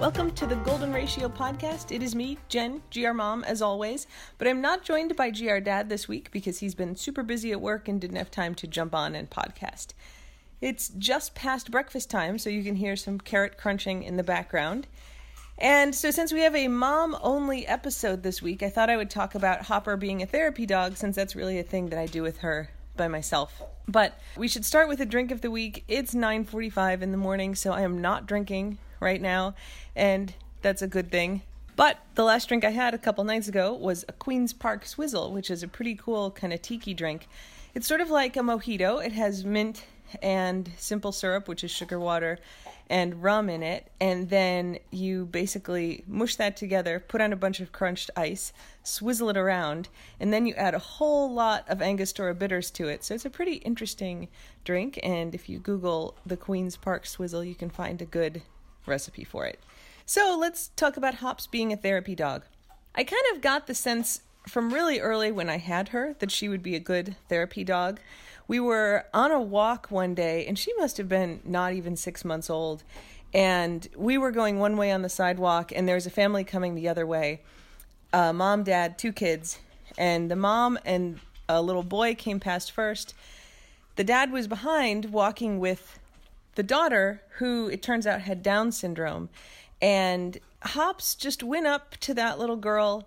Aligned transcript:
Welcome 0.00 0.30
to 0.30 0.46
the 0.46 0.56
Golden 0.56 0.94
Ratio 0.94 1.28
podcast. 1.28 1.94
It 1.94 2.02
is 2.02 2.14
me, 2.14 2.38
Jen, 2.48 2.80
GR 2.90 3.12
Mom, 3.12 3.44
as 3.44 3.60
always, 3.60 4.06
but 4.38 4.48
I'm 4.48 4.62
not 4.62 4.82
joined 4.82 5.14
by 5.14 5.28
GR 5.28 5.58
Dad 5.58 5.90
this 5.90 6.08
week 6.08 6.30
because 6.30 6.60
he's 6.60 6.74
been 6.74 6.96
super 6.96 7.22
busy 7.22 7.52
at 7.52 7.60
work 7.60 7.86
and 7.86 8.00
didn't 8.00 8.16
have 8.16 8.30
time 8.30 8.54
to 8.54 8.66
jump 8.66 8.94
on 8.94 9.14
and 9.14 9.28
podcast. 9.28 9.88
It's 10.62 10.88
just 10.88 11.34
past 11.34 11.70
breakfast 11.70 12.08
time, 12.08 12.38
so 12.38 12.48
you 12.48 12.64
can 12.64 12.76
hear 12.76 12.96
some 12.96 13.20
carrot 13.20 13.58
crunching 13.58 14.02
in 14.02 14.16
the 14.16 14.22
background. 14.22 14.86
And 15.58 15.94
so, 15.94 16.10
since 16.10 16.32
we 16.32 16.40
have 16.40 16.56
a 16.56 16.68
mom 16.68 17.14
only 17.20 17.66
episode 17.66 18.22
this 18.22 18.40
week, 18.40 18.62
I 18.62 18.70
thought 18.70 18.88
I 18.88 18.96
would 18.96 19.10
talk 19.10 19.34
about 19.34 19.66
Hopper 19.66 19.98
being 19.98 20.22
a 20.22 20.26
therapy 20.26 20.64
dog 20.64 20.96
since 20.96 21.14
that's 21.14 21.36
really 21.36 21.58
a 21.58 21.62
thing 21.62 21.90
that 21.90 21.98
I 21.98 22.06
do 22.06 22.22
with 22.22 22.38
her 22.38 22.70
by 22.96 23.08
myself. 23.08 23.62
But 23.86 24.18
we 24.34 24.48
should 24.48 24.64
start 24.64 24.88
with 24.88 25.02
a 25.02 25.06
drink 25.06 25.30
of 25.30 25.42
the 25.42 25.50
week. 25.50 25.84
It's 25.88 26.14
9:45 26.14 27.02
in 27.02 27.10
the 27.10 27.18
morning, 27.18 27.54
so 27.54 27.74
I 27.74 27.82
am 27.82 28.00
not 28.00 28.24
drinking 28.24 28.78
right 29.00 29.20
now, 29.20 29.54
and 29.96 30.34
that's 30.62 30.82
a 30.82 30.86
good 30.86 31.10
thing. 31.10 31.42
But 31.76 31.98
the 32.14 32.24
last 32.24 32.48
drink 32.48 32.64
I 32.64 32.70
had 32.70 32.92
a 32.92 32.98
couple 32.98 33.24
nights 33.24 33.48
ago 33.48 33.72
was 33.72 34.04
a 34.06 34.12
Queen's 34.12 34.52
Park 34.52 34.84
Swizzle, 34.84 35.32
which 35.32 35.50
is 35.50 35.62
a 35.62 35.68
pretty 35.68 35.94
cool 35.94 36.30
kind 36.30 36.52
of 36.52 36.60
tiki 36.60 36.92
drink. 36.92 37.26
It's 37.74 37.86
sort 37.86 38.00
of 38.00 38.10
like 38.10 38.36
a 38.36 38.40
mojito. 38.40 39.04
It 39.04 39.12
has 39.12 39.44
mint 39.44 39.84
and 40.22 40.70
simple 40.76 41.12
syrup, 41.12 41.48
which 41.48 41.64
is 41.64 41.70
sugar 41.70 41.98
water, 41.98 42.38
and 42.88 43.22
rum 43.22 43.48
in 43.48 43.62
it. 43.62 43.90
And 44.00 44.28
then 44.28 44.78
you 44.90 45.26
basically 45.26 46.04
mush 46.06 46.36
that 46.36 46.56
together, 46.56 46.98
put 46.98 47.20
on 47.20 47.32
a 47.32 47.36
bunch 47.36 47.60
of 47.60 47.72
crunched 47.72 48.10
ice, 48.16 48.52
swizzle 48.82 49.30
it 49.30 49.36
around, 49.36 49.88
and 50.18 50.32
then 50.32 50.46
you 50.46 50.54
add 50.54 50.74
a 50.74 50.80
whole 50.80 51.32
lot 51.32 51.64
of 51.68 51.80
Angostura 51.80 52.34
bitters 52.34 52.70
to 52.72 52.88
it. 52.88 53.04
So 53.04 53.14
it's 53.14 53.24
a 53.24 53.30
pretty 53.30 53.54
interesting 53.54 54.28
drink. 54.64 54.98
And 55.02 55.34
if 55.34 55.48
you 55.48 55.60
Google 55.60 56.16
the 56.26 56.36
Queen's 56.36 56.76
Park 56.76 57.06
Swizzle, 57.06 57.44
you 57.44 57.54
can 57.54 57.70
find 57.70 58.02
a 58.02 58.06
good 58.06 58.42
recipe 58.90 59.24
for 59.24 59.46
it. 59.46 59.58
So 60.04 60.36
let's 60.38 60.68
talk 60.76 60.98
about 60.98 61.14
Hops 61.14 61.46
being 61.46 61.72
a 61.72 61.76
therapy 61.76 62.14
dog. 62.14 62.42
I 62.94 63.04
kind 63.04 63.22
of 63.32 63.40
got 63.40 63.66
the 63.66 63.74
sense 63.74 64.20
from 64.48 64.74
really 64.74 65.00
early 65.00 65.30
when 65.30 65.48
I 65.48 65.58
had 65.58 65.90
her 65.90 66.14
that 66.18 66.32
she 66.32 66.48
would 66.48 66.62
be 66.62 66.74
a 66.74 66.80
good 66.80 67.14
therapy 67.28 67.62
dog. 67.62 68.00
We 68.48 68.58
were 68.58 69.06
on 69.14 69.30
a 69.30 69.40
walk 69.40 69.86
one 69.90 70.14
day, 70.14 70.44
and 70.46 70.58
she 70.58 70.74
must 70.74 70.96
have 70.96 71.08
been 71.08 71.40
not 71.44 71.72
even 71.72 71.96
six 71.96 72.24
months 72.24 72.50
old. 72.50 72.82
And 73.32 73.86
we 73.96 74.18
were 74.18 74.32
going 74.32 74.58
one 74.58 74.76
way 74.76 74.90
on 74.90 75.02
the 75.02 75.08
sidewalk, 75.08 75.70
and 75.72 75.86
there 75.86 75.94
was 75.94 76.06
a 76.06 76.10
family 76.10 76.42
coming 76.42 76.74
the 76.74 76.88
other 76.88 77.06
way 77.06 77.42
uh, 78.12 78.32
mom, 78.32 78.64
dad, 78.64 78.98
two 78.98 79.12
kids. 79.12 79.60
And 79.96 80.28
the 80.28 80.34
mom 80.34 80.76
and 80.84 81.20
a 81.48 81.62
little 81.62 81.84
boy 81.84 82.16
came 82.16 82.40
past 82.40 82.72
first. 82.72 83.14
The 83.94 84.02
dad 84.02 84.32
was 84.32 84.48
behind, 84.48 85.12
walking 85.12 85.60
with 85.60 85.99
the 86.54 86.62
daughter, 86.62 87.22
who 87.38 87.68
it 87.68 87.82
turns 87.82 88.06
out 88.06 88.22
had 88.22 88.42
Down 88.42 88.72
syndrome. 88.72 89.28
And 89.80 90.38
Hops 90.62 91.14
just 91.14 91.42
went 91.42 91.66
up 91.66 91.96
to 91.98 92.14
that 92.14 92.38
little 92.38 92.56
girl, 92.56 93.06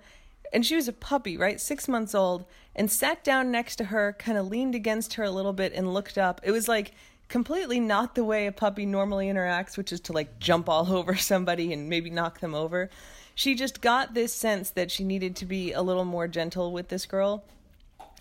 and 0.52 0.66
she 0.66 0.76
was 0.76 0.88
a 0.88 0.94
puppy, 0.94 1.38
right? 1.38 1.60
Six 1.60 1.88
months 1.88 2.16
old, 2.16 2.46
and 2.76 2.90
sat 2.90 3.24
down 3.24 3.52
next 3.52 3.76
to 3.78 3.86
her, 3.86 4.16
kind 4.18 4.38
of 4.38 4.48
leaned 4.48 4.76
against 4.76 5.16
her 5.16 5.24
a 5.24 5.32
little 5.32 5.54
bit 5.54 5.74
and 5.74 5.94
looked 5.94 6.18
up. 6.18 6.42
It 6.44 6.52
was 6.52 6.68
like 6.68 6.94
completely 7.30 7.80
not 7.80 8.16
the 8.16 8.24
way 8.24 8.48
a 8.48 8.52
puppy 8.52 8.86
normally 8.86 9.28
interacts, 9.28 9.78
which 9.78 9.92
is 9.92 10.00
to 10.02 10.14
like 10.14 10.40
jump 10.40 10.68
all 10.68 10.92
over 10.96 11.16
somebody 11.16 11.72
and 11.74 11.90
maybe 11.90 12.10
knock 12.10 12.40
them 12.40 12.56
over. 12.56 12.90
She 13.36 13.56
just 13.56 13.82
got 13.82 14.14
this 14.14 14.34
sense 14.34 14.70
that 14.72 14.92
she 14.92 15.04
needed 15.04 15.36
to 15.38 15.46
be 15.46 15.72
a 15.72 15.82
little 15.82 16.06
more 16.06 16.28
gentle 16.28 16.72
with 16.72 16.90
this 16.90 17.06
girl. 17.06 17.44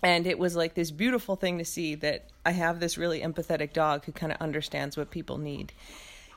And 0.03 0.27
it 0.27 0.37
was 0.37 0.55
like 0.55 0.73
this 0.73 0.91
beautiful 0.91 1.37
thing 1.37 1.57
to 1.59 1.65
see 1.65 1.95
that 1.95 2.25
I 2.45 2.51
have 2.51 2.79
this 2.79 2.97
really 2.97 3.21
empathetic 3.21 3.71
dog 3.71 4.03
who 4.05 4.11
kind 4.11 4.33
of 4.33 4.41
understands 4.41 4.97
what 4.97 5.09
people 5.09 5.37
need. 5.37 5.71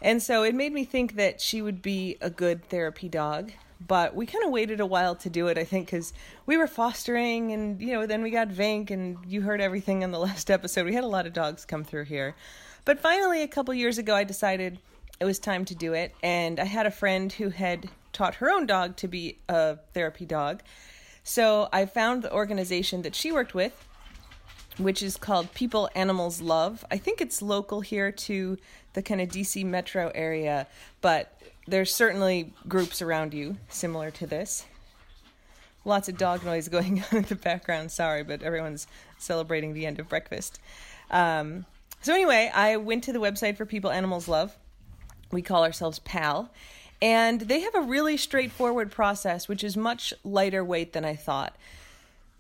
And 0.01 0.23
so 0.23 0.45
it 0.45 0.55
made 0.55 0.73
me 0.73 0.85
think 0.85 1.17
that 1.17 1.41
she 1.41 1.61
would 1.61 1.83
be 1.83 2.17
a 2.21 2.31
good 2.31 2.65
therapy 2.65 3.09
dog. 3.09 3.53
But 3.85 4.15
we 4.15 4.25
kind 4.25 4.45
of 4.45 4.51
waited 4.51 4.81
a 4.81 4.87
while 4.87 5.17
to 5.17 5.29
do 5.29 5.49
it, 5.49 5.59
I 5.59 5.65
think, 5.65 5.87
because 5.87 6.15
we 6.47 6.57
were 6.57 6.67
fostering 6.67 7.53
and, 7.53 7.81
you 7.81 7.93
know, 7.93 8.07
then 8.07 8.23
we 8.23 8.31
got 8.31 8.49
Vink 8.49 8.91
and 8.91 9.19
you 9.27 9.43
heard 9.43 9.61
everything 9.61 10.03
in 10.03 10.13
the 10.13 10.19
last 10.21 10.51
episode. 10.51 10.87
We 10.87 10.95
had 10.95 11.05
a 11.05 11.09
lot 11.09 11.27
of 11.27 11.33
dogs 11.33 11.65
come 11.65 11.85
through 11.85 12.05
here. 12.05 12.35
But 12.85 13.01
finally, 13.01 13.43
a 13.43 13.49
couple 13.49 13.75
years 13.75 13.99
ago, 13.99 14.15
I 14.15 14.25
decided 14.25 14.79
it 15.19 15.25
was 15.25 15.39
time 15.39 15.65
to 15.67 15.75
do 15.75 15.93
it. 15.93 16.15
And 16.23 16.61
I 16.61 16.65
had 16.65 16.87
a 16.87 16.91
friend 16.91 17.33
who 17.33 17.51
had 17.51 17.91
taught 18.13 18.37
her 18.37 18.51
own 18.51 18.67
dog 18.67 18.97
to 18.97 19.09
be 19.09 19.39
a 19.49 19.77
therapy 19.93 20.25
dog. 20.25 20.63
So 21.29 21.69
I 21.73 21.87
found 21.87 22.23
the 22.23 22.33
organization 22.33 23.03
that 23.03 23.15
she 23.15 23.33
worked 23.33 23.53
with 23.53 23.75
which 24.79 25.03
is 25.03 25.17
called 25.17 25.53
People 25.55 25.89
Animals 25.95 26.41
Love. 26.41 26.85
I 26.91 26.99
think 26.99 27.21
it's 27.21 27.41
local 27.41 27.81
here 27.81 28.13
to 28.13 28.59
the 28.93 29.03
kind 29.03 29.21
of 29.21 29.29
DC 29.29 29.65
metro 29.65 30.13
area, 30.15 30.67
but 31.01 31.39
there's 31.67 31.95
certainly 31.95 32.53
groups 32.69 33.01
around 33.01 33.35
you 33.35 33.57
similar 33.69 34.11
to 34.13 34.27
this. 34.27 34.67
Lots 35.85 36.09
of 36.09 36.19
dog 36.19 36.45
noise 36.45 36.69
going 36.77 37.03
on 37.11 37.19
in 37.19 37.25
the 37.25 37.37
background. 37.37 37.91
Sorry, 37.91 38.23
but 38.23 38.43
everyone's 38.43 38.87
celebrating 39.19 39.73
the 39.73 39.87
end 39.87 39.99
of 39.99 40.09
breakfast. 40.09 40.61
Um, 41.11 41.65
so, 42.03 42.13
anyway, 42.13 42.51
I 42.55 42.77
went 42.77 43.05
to 43.05 43.13
the 43.13 43.19
website 43.19 43.57
for 43.57 43.65
People 43.65 43.91
Animals 43.91 44.29
Love. 44.29 44.57
We 45.33 45.43
call 45.43 45.65
ourselves 45.65 45.99
PAL. 46.01 46.51
And 47.01 47.43
they 47.43 47.61
have 47.61 47.75
a 47.75 47.83
really 47.83 48.17
straightforward 48.17 48.91
process, 48.91 49.49
which 49.49 49.63
is 49.63 49.77
much 49.77 50.15
lighter 50.25 50.65
weight 50.65 50.93
than 50.93 51.05
I 51.05 51.15
thought. 51.17 51.57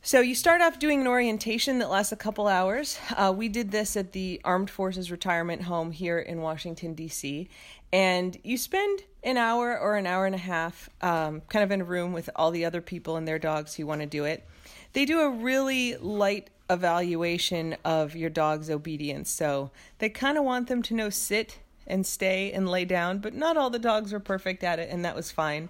So 0.06 0.20
you 0.20 0.36
start 0.36 0.60
off 0.60 0.78
doing 0.78 1.00
an 1.00 1.08
orientation 1.08 1.80
that 1.80 1.90
lasts 1.90 2.12
a 2.12 2.16
couple 2.16 2.46
hours. 2.46 2.96
Uh, 3.16 3.34
we 3.36 3.48
did 3.48 3.72
this 3.72 3.96
at 3.96 4.12
the 4.12 4.40
Armed 4.44 4.70
Forces 4.70 5.10
Retirement 5.10 5.62
Home 5.62 5.90
here 5.90 6.20
in 6.20 6.40
Washington, 6.40 6.94
D.C. 6.94 7.48
And 7.92 8.38
you 8.44 8.56
spend 8.56 9.02
an 9.24 9.36
hour 9.36 9.76
or 9.76 9.96
an 9.96 10.06
hour 10.06 10.24
and 10.24 10.34
a 10.34 10.38
half 10.38 10.88
um, 11.02 11.42
kind 11.48 11.64
of 11.64 11.72
in 11.72 11.80
a 11.80 11.84
room 11.84 12.12
with 12.12 12.30
all 12.36 12.52
the 12.52 12.64
other 12.64 12.80
people 12.80 13.16
and 13.16 13.26
their 13.26 13.40
dogs 13.40 13.74
who 13.74 13.84
want 13.84 14.00
to 14.00 14.06
do 14.06 14.24
it. 14.24 14.46
They 14.92 15.06
do 15.06 15.20
a 15.22 15.28
really 15.28 15.96
light 15.96 16.50
evaluation 16.70 17.76
of 17.84 18.14
your 18.14 18.30
dog's 18.30 18.70
obedience. 18.70 19.30
So 19.30 19.72
they 19.98 20.08
kind 20.08 20.38
of 20.38 20.44
want 20.44 20.68
them 20.68 20.82
to 20.82 20.94
know 20.94 21.10
sit 21.10 21.58
and 21.86 22.06
stay 22.06 22.52
and 22.52 22.68
lay 22.68 22.84
down, 22.84 23.18
but 23.18 23.34
not 23.34 23.56
all 23.56 23.70
the 23.70 23.78
dogs 23.78 24.12
are 24.12 24.20
perfect 24.20 24.64
at 24.64 24.78
it, 24.78 24.90
and 24.90 25.04
that 25.04 25.16
was 25.16 25.30
fine. 25.30 25.68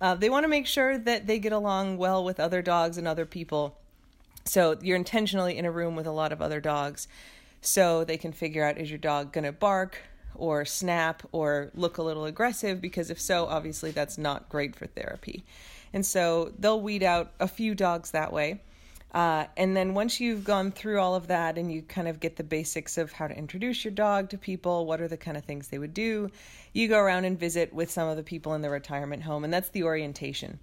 Uh, 0.00 0.14
they 0.14 0.30
want 0.30 0.44
to 0.44 0.48
make 0.48 0.66
sure 0.66 0.96
that 0.98 1.26
they 1.26 1.38
get 1.38 1.52
along 1.52 1.98
well 1.98 2.24
with 2.24 2.40
other 2.40 2.62
dogs 2.62 2.96
and 2.96 3.06
other 3.06 3.26
people. 3.26 3.76
So 4.44 4.78
you're 4.80 4.96
intentionally 4.96 5.58
in 5.58 5.66
a 5.66 5.70
room 5.70 5.96
with 5.96 6.06
a 6.06 6.12
lot 6.12 6.32
of 6.32 6.40
other 6.40 6.60
dogs 6.60 7.06
so 7.60 8.04
they 8.04 8.16
can 8.16 8.32
figure 8.32 8.64
out 8.64 8.78
is 8.78 8.90
your 8.90 8.98
dog 8.98 9.32
going 9.32 9.44
to 9.44 9.52
bark 9.52 9.98
or 10.34 10.64
snap 10.64 11.22
or 11.32 11.70
look 11.74 11.98
a 11.98 12.02
little 12.02 12.24
aggressive 12.24 12.80
because 12.80 13.10
if 13.10 13.20
so 13.20 13.46
obviously 13.46 13.90
that's 13.90 14.16
not 14.16 14.48
great 14.48 14.74
for 14.74 14.86
therapy 14.86 15.44
and 15.92 16.06
so 16.06 16.52
they'll 16.58 16.80
weed 16.80 17.02
out 17.02 17.32
a 17.38 17.48
few 17.48 17.74
dogs 17.74 18.12
that 18.12 18.32
way 18.32 18.60
uh, 19.12 19.46
and 19.56 19.76
then 19.76 19.94
once 19.94 20.20
you've 20.20 20.44
gone 20.44 20.70
through 20.70 21.00
all 21.00 21.14
of 21.14 21.26
that 21.28 21.58
and 21.58 21.72
you 21.72 21.82
kind 21.82 22.08
of 22.08 22.20
get 22.20 22.36
the 22.36 22.44
basics 22.44 22.96
of 22.96 23.12
how 23.12 23.26
to 23.26 23.36
introduce 23.36 23.84
your 23.84 23.92
dog 23.92 24.30
to 24.30 24.38
people, 24.38 24.86
what 24.86 25.00
are 25.00 25.08
the 25.08 25.16
kind 25.16 25.36
of 25.36 25.44
things 25.44 25.68
they 25.68 25.78
would 25.78 25.94
do, 25.94 26.30
you 26.72 26.88
go 26.88 26.98
around 26.98 27.24
and 27.24 27.38
visit 27.38 27.72
with 27.72 27.90
some 27.90 28.08
of 28.08 28.16
the 28.16 28.22
people 28.22 28.54
in 28.54 28.62
the 28.62 28.70
retirement 28.70 29.22
home, 29.22 29.44
and 29.44 29.52
that's 29.52 29.70
the 29.70 29.82
orientation. 29.82 30.58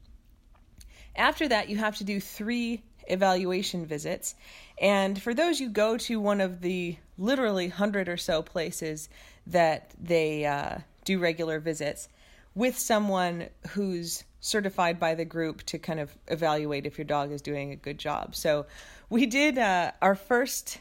After 1.15 1.47
that, 1.47 1.69
you 1.69 1.77
have 1.77 1.97
to 1.97 2.03
do 2.03 2.19
three 2.19 2.83
evaluation 3.07 3.85
visits. 3.85 4.35
And 4.79 5.21
for 5.21 5.33
those, 5.33 5.59
you 5.59 5.69
go 5.69 5.97
to 5.97 6.19
one 6.19 6.41
of 6.41 6.61
the 6.61 6.97
literally 7.17 7.67
hundred 7.67 8.07
or 8.07 8.17
so 8.17 8.41
places 8.41 9.09
that 9.47 9.93
they 9.99 10.45
uh, 10.45 10.79
do 11.05 11.19
regular 11.19 11.59
visits 11.59 12.07
with 12.53 12.77
someone 12.77 13.49
who's 13.69 14.23
certified 14.47 14.99
by 14.99 15.13
the 15.13 15.25
group 15.25 15.63
to 15.63 15.77
kind 15.77 15.99
of 15.99 16.15
evaluate 16.27 16.85
if 16.85 16.97
your 16.97 17.05
dog 17.05 17.31
is 17.31 17.41
doing 17.41 17.71
a 17.71 17.75
good 17.75 17.97
job. 17.97 18.35
So 18.35 18.65
we 19.09 19.25
did 19.25 19.57
uh, 19.57 19.91
our 20.01 20.15
first 20.15 20.79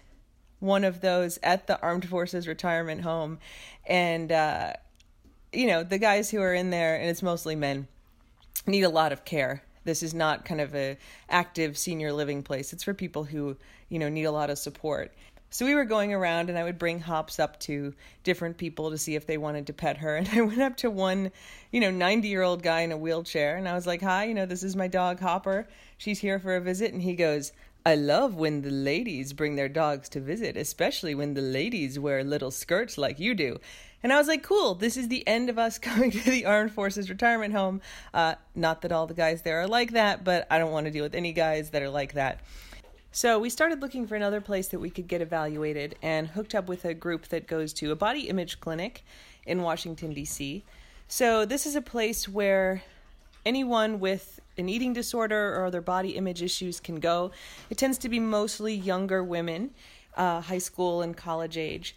one 0.60 0.84
of 0.84 1.00
those 1.00 1.38
at 1.42 1.66
the 1.66 1.80
Armed 1.80 2.08
Forces 2.08 2.48
Retirement 2.48 3.02
Home, 3.02 3.38
and 3.86 4.32
uh, 4.32 4.72
you 5.52 5.66
know 5.66 5.82
the 5.82 5.98
guys 5.98 6.30
who 6.30 6.40
are 6.40 6.54
in 6.54 6.70
there, 6.70 6.96
and 6.96 7.10
it's 7.10 7.22
mostly 7.22 7.54
men, 7.54 7.88
need 8.66 8.82
a 8.82 8.88
lot 8.88 9.12
of 9.12 9.24
care. 9.24 9.62
This 9.84 10.02
is 10.02 10.14
not 10.14 10.44
kind 10.44 10.60
of 10.60 10.74
a 10.74 10.96
active 11.28 11.76
senior 11.76 12.12
living 12.12 12.42
place. 12.42 12.72
It's 12.72 12.82
for 12.82 12.94
people 12.94 13.24
who 13.24 13.56
you 13.88 13.98
know 13.98 14.08
need 14.08 14.24
a 14.24 14.32
lot 14.32 14.50
of 14.50 14.58
support. 14.58 15.12
So 15.50 15.64
we 15.64 15.74
were 15.74 15.84
going 15.84 16.12
around 16.12 16.48
and 16.50 16.58
I 16.58 16.64
would 16.64 16.78
bring 16.78 17.00
Hops 17.00 17.38
up 17.38 17.58
to 17.60 17.94
different 18.24 18.58
people 18.58 18.90
to 18.90 18.98
see 18.98 19.14
if 19.14 19.26
they 19.26 19.38
wanted 19.38 19.68
to 19.68 19.72
pet 19.72 19.98
her. 19.98 20.16
And 20.16 20.28
I 20.28 20.40
went 20.40 20.60
up 20.60 20.76
to 20.78 20.90
one, 20.90 21.30
you 21.70 21.80
know, 21.80 21.90
90 21.90 22.28
year 22.28 22.42
old 22.42 22.62
guy 22.62 22.80
in 22.80 22.92
a 22.92 22.96
wheelchair 22.96 23.56
and 23.56 23.68
I 23.68 23.74
was 23.74 23.86
like, 23.86 24.02
Hi, 24.02 24.24
you 24.24 24.34
know, 24.34 24.46
this 24.46 24.62
is 24.62 24.76
my 24.76 24.88
dog 24.88 25.20
Hopper. 25.20 25.68
She's 25.98 26.20
here 26.20 26.38
for 26.38 26.56
a 26.56 26.60
visit. 26.60 26.92
And 26.92 27.02
he 27.02 27.14
goes, 27.14 27.52
I 27.86 27.94
love 27.94 28.34
when 28.34 28.62
the 28.62 28.70
ladies 28.70 29.32
bring 29.32 29.54
their 29.54 29.68
dogs 29.68 30.08
to 30.08 30.20
visit, 30.20 30.56
especially 30.56 31.14
when 31.14 31.34
the 31.34 31.40
ladies 31.40 32.00
wear 32.00 32.24
little 32.24 32.50
skirts 32.50 32.98
like 32.98 33.20
you 33.20 33.32
do. 33.32 33.60
And 34.02 34.12
I 34.12 34.18
was 34.18 34.26
like, 34.26 34.42
cool, 34.42 34.74
this 34.74 34.96
is 34.96 35.06
the 35.06 35.24
end 35.26 35.48
of 35.48 35.56
us 35.56 35.78
coming 35.80 36.10
to 36.10 36.30
the 36.30 36.46
Armed 36.46 36.72
Forces 36.72 37.08
retirement 37.08 37.54
home. 37.54 37.80
Uh, 38.12 38.34
not 38.56 38.82
that 38.82 38.90
all 38.90 39.06
the 39.06 39.14
guys 39.14 39.42
there 39.42 39.60
are 39.60 39.68
like 39.68 39.92
that, 39.92 40.24
but 40.24 40.48
I 40.50 40.58
don't 40.58 40.72
want 40.72 40.86
to 40.86 40.90
deal 40.90 41.04
with 41.04 41.14
any 41.14 41.32
guys 41.32 41.70
that 41.70 41.82
are 41.82 41.88
like 41.88 42.14
that. 42.14 42.40
So 43.16 43.38
we 43.38 43.48
started 43.48 43.80
looking 43.80 44.06
for 44.06 44.14
another 44.14 44.42
place 44.42 44.68
that 44.68 44.78
we 44.78 44.90
could 44.90 45.08
get 45.08 45.22
evaluated 45.22 45.96
and 46.02 46.28
hooked 46.28 46.54
up 46.54 46.68
with 46.68 46.84
a 46.84 46.92
group 46.92 47.28
that 47.28 47.46
goes 47.46 47.72
to 47.72 47.90
a 47.90 47.96
body 47.96 48.28
image 48.28 48.60
clinic 48.60 49.02
in 49.46 49.62
Washington, 49.62 50.12
D.C. 50.12 50.62
So, 51.08 51.46
this 51.46 51.64
is 51.64 51.74
a 51.74 51.80
place 51.80 52.28
where 52.28 52.82
anyone 53.46 54.00
with 54.00 54.38
an 54.58 54.68
eating 54.68 54.92
disorder 54.92 55.54
or 55.56 55.64
other 55.64 55.80
body 55.80 56.10
image 56.10 56.42
issues 56.42 56.78
can 56.78 57.00
go. 57.00 57.30
It 57.70 57.78
tends 57.78 57.96
to 57.98 58.10
be 58.10 58.20
mostly 58.20 58.74
younger 58.74 59.24
women, 59.24 59.70
uh, 60.14 60.42
high 60.42 60.58
school 60.58 61.00
and 61.00 61.16
college 61.16 61.56
age. 61.56 61.96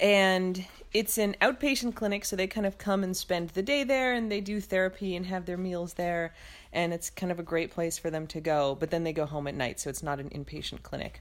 And 0.00 0.64
it's 0.92 1.18
an 1.18 1.36
outpatient 1.40 1.94
clinic, 1.94 2.24
so 2.24 2.34
they 2.34 2.46
kind 2.46 2.66
of 2.66 2.78
come 2.78 3.04
and 3.04 3.16
spend 3.16 3.50
the 3.50 3.62
day 3.62 3.84
there 3.84 4.14
and 4.14 4.32
they 4.32 4.40
do 4.40 4.60
therapy 4.60 5.14
and 5.14 5.26
have 5.26 5.46
their 5.46 5.58
meals 5.58 5.94
there. 5.94 6.34
And 6.72 6.92
it's 6.92 7.10
kind 7.10 7.30
of 7.30 7.38
a 7.38 7.44
great 7.44 7.70
place 7.70 7.98
for 7.98 8.10
them 8.10 8.26
to 8.28 8.40
go. 8.40 8.76
But 8.78 8.90
then 8.90 9.04
they 9.04 9.12
go 9.12 9.26
home 9.26 9.46
at 9.46 9.54
night, 9.54 9.78
so 9.78 9.90
it's 9.90 10.02
not 10.02 10.18
an 10.18 10.30
inpatient 10.30 10.82
clinic. 10.82 11.20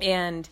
And 0.00 0.48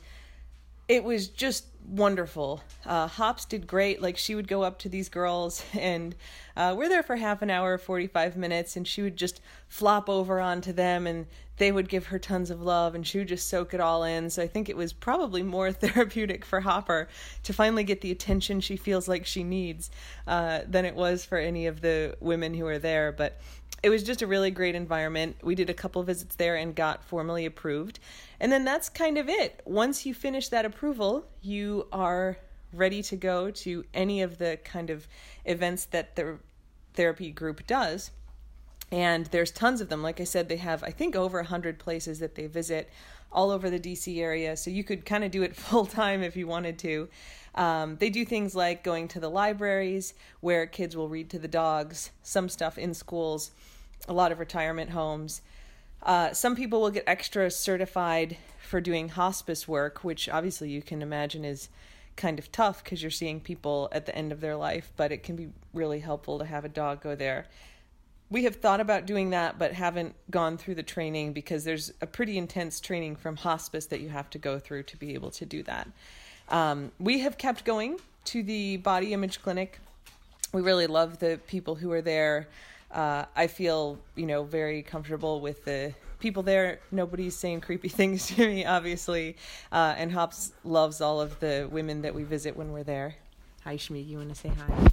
it 0.89 1.05
was 1.05 1.29
just 1.29 1.67
wonderful. 1.87 2.63
Uh, 2.85 3.07
Hops 3.07 3.45
did 3.45 3.67
great. 3.67 4.03
Like 4.03 4.17
she 4.17 4.35
would 4.35 4.49
go 4.49 4.63
up 4.63 4.79
to 4.81 4.89
these 4.89 5.09
girls, 5.09 5.65
and 5.79 6.15
uh, 6.57 6.75
we're 6.77 6.89
there 6.89 7.03
for 7.03 7.17
half 7.17 7.43
an 7.43 7.51
hour, 7.51 7.79
forty-five 7.79 8.37
minutes, 8.37 8.77
and 8.77 8.87
she 8.87 9.03
would 9.03 9.17
just 9.17 9.41
flop 9.69 10.09
over 10.09 10.41
onto 10.41 10.73
them, 10.73 11.07
and 11.07 11.27
they 11.59 11.73
would 11.73 11.89
give 11.89 12.07
her 12.07 12.19
tons 12.19 12.51
of 12.51 12.63
love, 12.63 12.95
and 12.95 13.07
she 13.07 13.19
would 13.19 13.29
just 13.29 13.49
soak 13.49 13.75
it 13.75 13.81
all 13.81 14.05
in. 14.05 14.31
So 14.31 14.43
I 14.43 14.47
think 14.47 14.69
it 14.69 14.77
was 14.77 14.93
probably 14.93 15.43
more 15.43 15.73
therapeutic 15.73 16.45
for 16.45 16.61
Hopper 16.61 17.09
to 17.45 17.53
finally 17.53 17.85
get 17.85 18.01
the 18.01 18.11
attention 18.11 18.61
she 18.61 18.77
feels 18.77 19.09
like 19.09 19.27
she 19.27 19.43
needs 19.43 19.91
uh, 20.27 20.61
than 20.67 20.85
it 20.85 20.95
was 20.95 21.25
for 21.25 21.39
any 21.39 21.67
of 21.67 21.81
the 21.81 22.17
women 22.21 22.55
who 22.55 22.65
were 22.65 22.79
there. 22.79 23.13
But 23.13 23.41
it 23.83 23.91
was 23.91 24.03
just 24.03 24.23
a 24.23 24.27
really 24.27 24.51
great 24.51 24.75
environment. 24.75 25.37
We 25.43 25.55
did 25.55 25.71
a 25.71 25.75
couple 25.75 26.03
visits 26.03 26.35
there 26.37 26.57
and 26.57 26.75
got 26.75 27.05
formally 27.05 27.47
approved. 27.47 28.01
And 28.41 28.51
then 28.51 28.65
that's 28.65 28.89
kind 28.89 29.19
of 29.19 29.29
it. 29.29 29.61
Once 29.65 30.05
you 30.05 30.15
finish 30.15 30.49
that 30.49 30.65
approval, 30.65 31.27
you 31.43 31.87
are 31.93 32.39
ready 32.73 33.03
to 33.03 33.17
go 33.17 33.51
to 33.51 33.85
any 33.95 34.23
of 34.23 34.39
the 34.39 34.59
kind 34.65 34.91
of 34.91 35.07
events 35.45 35.85
that 35.87 36.17
the 36.17 36.39
therapy 36.95 37.31
group 37.31 37.67
does. 37.67 38.11
And 38.91 39.27
there's 39.27 39.51
tons 39.51 39.81
of 39.81 39.89
them. 39.91 40.03
Like 40.03 40.21
I 40.21 40.25
said, 40.25 40.49
they 40.49 40.57
have, 40.57 40.83
I 40.83 40.91
think, 40.91 41.15
over 41.15 41.39
100 41.39 41.79
places 41.79 42.19
that 42.19 42.35
they 42.35 42.47
visit 42.47 42.91
all 43.31 43.51
over 43.51 43.71
the 43.71 43.79
DC 43.79 44.19
area. 44.19 44.57
So 44.57 44.71
you 44.71 44.85
could 44.85 45.05
kind 45.05 45.25
of 45.25 45.31
do 45.31 45.43
it 45.43 45.57
full 45.57 45.87
time 45.87 46.23
if 46.23 46.37
you 46.37 46.47
wanted 46.47 46.79
to. 46.81 47.09
Um, 47.55 47.97
they 47.97 48.11
do 48.11 48.25
things 48.25 48.55
like 48.55 48.85
going 48.85 49.09
to 49.09 49.21
the 49.21 49.31
libraries 49.31 50.15
where 50.41 50.67
kids 50.67 50.97
will 50.97 51.09
read 51.09 51.29
to 51.31 51.39
the 51.39 51.49
dogs, 51.49 52.13
some 52.23 52.49
stuff 52.49 52.79
in 52.79 52.95
schools, 52.95 53.51
a 54.07 54.13
lot 54.13 54.31
of 54.31 54.39
retirement 54.39 54.91
homes. 54.91 55.43
Uh, 56.03 56.33
some 56.33 56.55
people 56.55 56.81
will 56.81 56.91
get 56.91 57.05
extra 57.07 57.51
certified 57.51 58.37
for 58.61 58.81
doing 58.81 59.09
hospice 59.09 59.67
work, 59.67 60.05
which 60.05 60.29
obviously 60.29 60.71
you 60.71 60.83
can 60.83 61.03
imagine 61.03 61.45
is 61.45 61.69
kind 62.15 62.39
of 62.39 62.53
tough 62.53 62.85
because 62.85 63.03
you're 63.03 63.11
seeing 63.11 63.41
people 63.41 63.89
at 63.93 64.07
the 64.07 64.15
end 64.15 64.31
of 64.31 64.41
their 64.41 64.57
life, 64.57 64.93
but 64.97 65.11
it 65.11 65.23
can 65.23 65.35
be 65.35 65.49
really 65.73 66.01
helpful 66.01 66.39
to 66.39 66.45
have 66.45 66.65
a 66.65 66.69
dog 66.69 67.01
go 67.01 67.15
there. 67.15 67.47
We 68.31 68.45
have 68.45 68.57
thought 68.57 68.81
about 68.81 69.07
doing 69.07 69.31
that, 69.31 69.59
but 69.59 69.73
haven't 69.73 70.15
gone 70.31 70.59
through 70.59 70.75
the 70.75 70.83
training 70.83 71.33
because 71.33 71.65
there's 71.65 71.93
a 72.01 72.07
pretty 72.07 72.37
intense 72.37 72.79
training 72.81 73.17
from 73.17 73.37
hospice 73.37 73.87
that 73.87 74.01
you 74.01 74.11
have 74.11 74.29
to 74.31 74.39
go 74.39 74.59
through 74.59 74.83
to 74.85 74.97
be 74.97 75.15
able 75.15 75.31
to 75.33 75.47
do 75.47 75.63
that. 75.63 75.89
Um, 76.51 76.93
we 77.01 77.21
have 77.21 77.39
kept 77.39 77.65
going 77.65 77.99
to 78.27 78.43
the 78.43 78.77
body 78.79 79.13
image 79.13 79.41
clinic. 79.41 79.81
We 80.53 80.61
really 80.63 80.87
love 80.87 81.19
the 81.19 81.41
people 81.47 81.77
who 81.77 81.91
are 81.93 82.03
there 82.03 82.49
uh, 82.91 83.25
I 83.37 83.47
feel 83.47 83.99
you 84.17 84.27
know 84.27 84.45
very 84.45 84.83
comfortable 84.83 85.41
with 85.41 85.65
the 85.65 85.95
people 86.21 86.43
there. 86.43 86.81
Nobody's 86.91 87.37
saying 87.37 87.61
creepy 87.61 87.89
things 88.01 88.27
to 88.29 88.47
me, 88.47 88.65
obviously. 88.65 89.37
Uh, 89.71 89.95
and 89.97 90.13
Hops 90.13 90.53
loves 90.65 91.01
all 91.01 91.21
of 91.21 91.39
the 91.41 91.69
women 91.71 92.03
that 92.03 92.15
we 92.15 92.25
visit 92.25 92.57
when 92.57 92.73
we're 92.73 92.85
there. 92.85 93.17
Hi, 93.65 93.77
Shmi. 93.77 94.07
You 94.07 94.19
want 94.19 94.31
to 94.31 94.35
say 94.35 94.49
hi? 94.49 94.89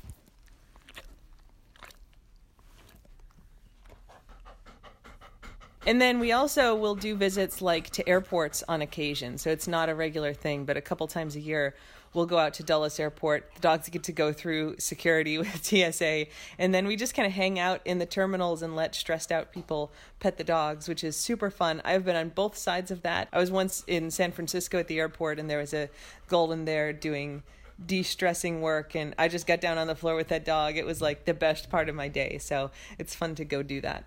And 5.88 6.02
then 6.02 6.20
we 6.20 6.32
also 6.32 6.74
will 6.74 6.96
do 6.96 7.16
visits 7.16 7.62
like 7.62 7.92
to 7.92 8.10
airports 8.10 8.64
on 8.68 8.82
occasion. 8.82 9.38
So 9.38 9.52
it's 9.52 9.68
not 9.68 9.88
a 9.88 9.94
regular 9.96 10.34
thing, 10.34 10.66
but 10.66 10.78
a 10.78 10.82
couple 10.82 11.06
times 11.08 11.36
a 11.36 11.40
year 11.40 11.76
we'll 12.16 12.26
go 12.26 12.40
out 12.40 12.56
to 12.56 12.64
Dulles 12.64 13.00
Airport. 13.00 13.54
The 13.56 13.62
dogs 13.62 13.90
get 13.90 14.04
to 14.04 14.12
go 14.12 14.34
through 14.34 14.78
security 14.80 15.38
with 15.38 15.64
TSA, 15.64 16.28
and 16.58 16.74
then 16.74 16.88
we 16.88 16.96
just 16.96 17.14
kind 17.14 17.28
of 17.28 17.34
hang 17.34 17.60
out 17.60 17.82
in 17.86 18.00
the 18.00 18.06
terminals 18.06 18.62
and 18.62 18.76
let 18.76 18.96
stressed 18.96 19.32
out 19.32 19.52
people 19.52 19.92
pet 20.20 20.38
the 20.38 20.44
dogs, 20.44 20.88
which 20.88 21.04
is 21.04 21.16
super 21.16 21.52
fun. 21.52 21.82
I've 21.86 22.06
been 22.06 22.16
on 22.16 22.30
both 22.30 22.58
sides 22.58 22.90
of 22.90 23.04
that. 23.04 23.28
I 23.32 23.40
was 23.40 23.52
once 23.52 23.84
in 23.86 24.10
San 24.10 24.32
Francisco 24.32 24.80
at 24.80 24.88
the 24.88 25.00
airport, 25.00 25.40
and 25.40 25.50
there 25.50 25.60
was 25.60 25.74
a 25.74 25.90
golden 26.30 26.66
there 26.66 26.94
doing 26.94 27.44
de-stressing 27.86 28.62
work 28.62 28.96
and 28.96 29.14
I 29.20 29.28
just 29.28 29.46
got 29.46 29.60
down 29.60 29.78
on 29.78 29.88
the 29.88 29.96
floor 29.96 30.16
with 30.16 30.30
that 30.30 30.46
dog. 30.46 30.78
It 30.78 30.86
was 30.86 31.02
like 31.02 31.26
the 31.26 31.34
best 31.34 31.70
part 31.70 31.90
of 31.90 31.96
my 31.96 32.08
day. 32.08 32.38
So 32.38 32.72
it's 32.98 33.14
fun 33.14 33.36
to 33.36 33.44
go 33.44 33.64
do 33.64 33.82
that. 33.82 34.06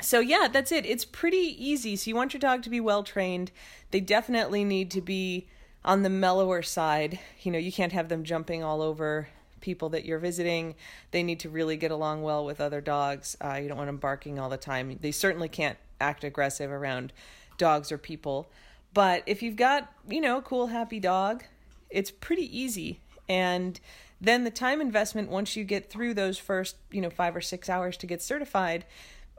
So 0.00 0.20
yeah, 0.20 0.48
that's 0.52 0.72
it. 0.72 0.84
It's 0.84 1.04
pretty 1.04 1.56
easy. 1.58 1.96
So 1.96 2.08
you 2.08 2.16
want 2.16 2.34
your 2.34 2.40
dog 2.40 2.62
to 2.64 2.70
be 2.70 2.80
well 2.80 3.02
trained. 3.02 3.50
They 3.90 4.00
definitely 4.00 4.64
need 4.64 4.90
to 4.92 5.00
be 5.00 5.46
on 5.86 6.02
the 6.02 6.10
mellower 6.10 6.62
side, 6.62 7.20
you 7.42 7.52
know, 7.52 7.58
you 7.58 7.70
can't 7.70 7.92
have 7.92 8.08
them 8.08 8.24
jumping 8.24 8.64
all 8.64 8.82
over 8.82 9.28
people 9.60 9.88
that 9.90 10.04
you're 10.04 10.18
visiting. 10.18 10.74
They 11.12 11.22
need 11.22 11.40
to 11.40 11.48
really 11.48 11.76
get 11.76 11.92
along 11.92 12.22
well 12.22 12.44
with 12.44 12.60
other 12.60 12.80
dogs. 12.80 13.36
Uh, 13.40 13.54
you 13.54 13.68
don't 13.68 13.78
want 13.78 13.88
them 13.88 13.96
barking 13.96 14.38
all 14.38 14.48
the 14.48 14.56
time. 14.56 14.98
They 15.00 15.12
certainly 15.12 15.48
can't 15.48 15.78
act 16.00 16.24
aggressive 16.24 16.72
around 16.72 17.12
dogs 17.56 17.92
or 17.92 17.98
people. 17.98 18.50
But 18.92 19.22
if 19.26 19.42
you've 19.42 19.56
got, 19.56 19.92
you 20.08 20.20
know, 20.20 20.38
a 20.38 20.42
cool, 20.42 20.66
happy 20.66 20.98
dog, 20.98 21.44
it's 21.88 22.10
pretty 22.10 22.58
easy. 22.58 22.98
And 23.28 23.78
then 24.20 24.42
the 24.42 24.50
time 24.50 24.80
investment, 24.80 25.30
once 25.30 25.54
you 25.54 25.62
get 25.62 25.88
through 25.88 26.14
those 26.14 26.36
first, 26.36 26.76
you 26.90 27.00
know, 27.00 27.10
five 27.10 27.36
or 27.36 27.40
six 27.40 27.70
hours 27.70 27.96
to 27.98 28.06
get 28.06 28.22
certified, 28.22 28.84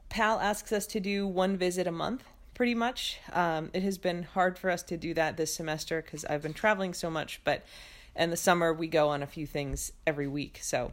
PAL 0.09 0.39
asks 0.39 0.71
us 0.71 0.86
to 0.88 1.00
do 1.00 1.27
one 1.27 1.57
visit 1.57 1.88
a 1.88 1.92
month 1.92 2.24
pretty 2.57 2.74
much. 2.74 3.19
Um, 3.33 3.69
it 3.71 3.83
has 3.83 4.00
been 4.00 4.24
hard 4.24 4.57
for 4.57 4.71
us 4.71 4.81
to 4.83 4.98
do 4.98 5.13
that 5.13 5.38
this 5.38 5.54
semester 5.54 6.01
because 6.01 6.25
I've 6.25 6.42
been 6.42 6.56
traveling 6.56 6.95
so 6.95 7.07
much, 7.07 7.39
but 7.44 7.63
in 8.15 8.31
the 8.31 8.38
summer 8.38 8.74
we 8.74 8.88
go 8.88 9.09
on 9.09 9.21
a 9.21 9.27
few 9.27 9.45
things 9.45 9.92
every 10.07 10.27
week. 10.27 10.57
So 10.63 10.92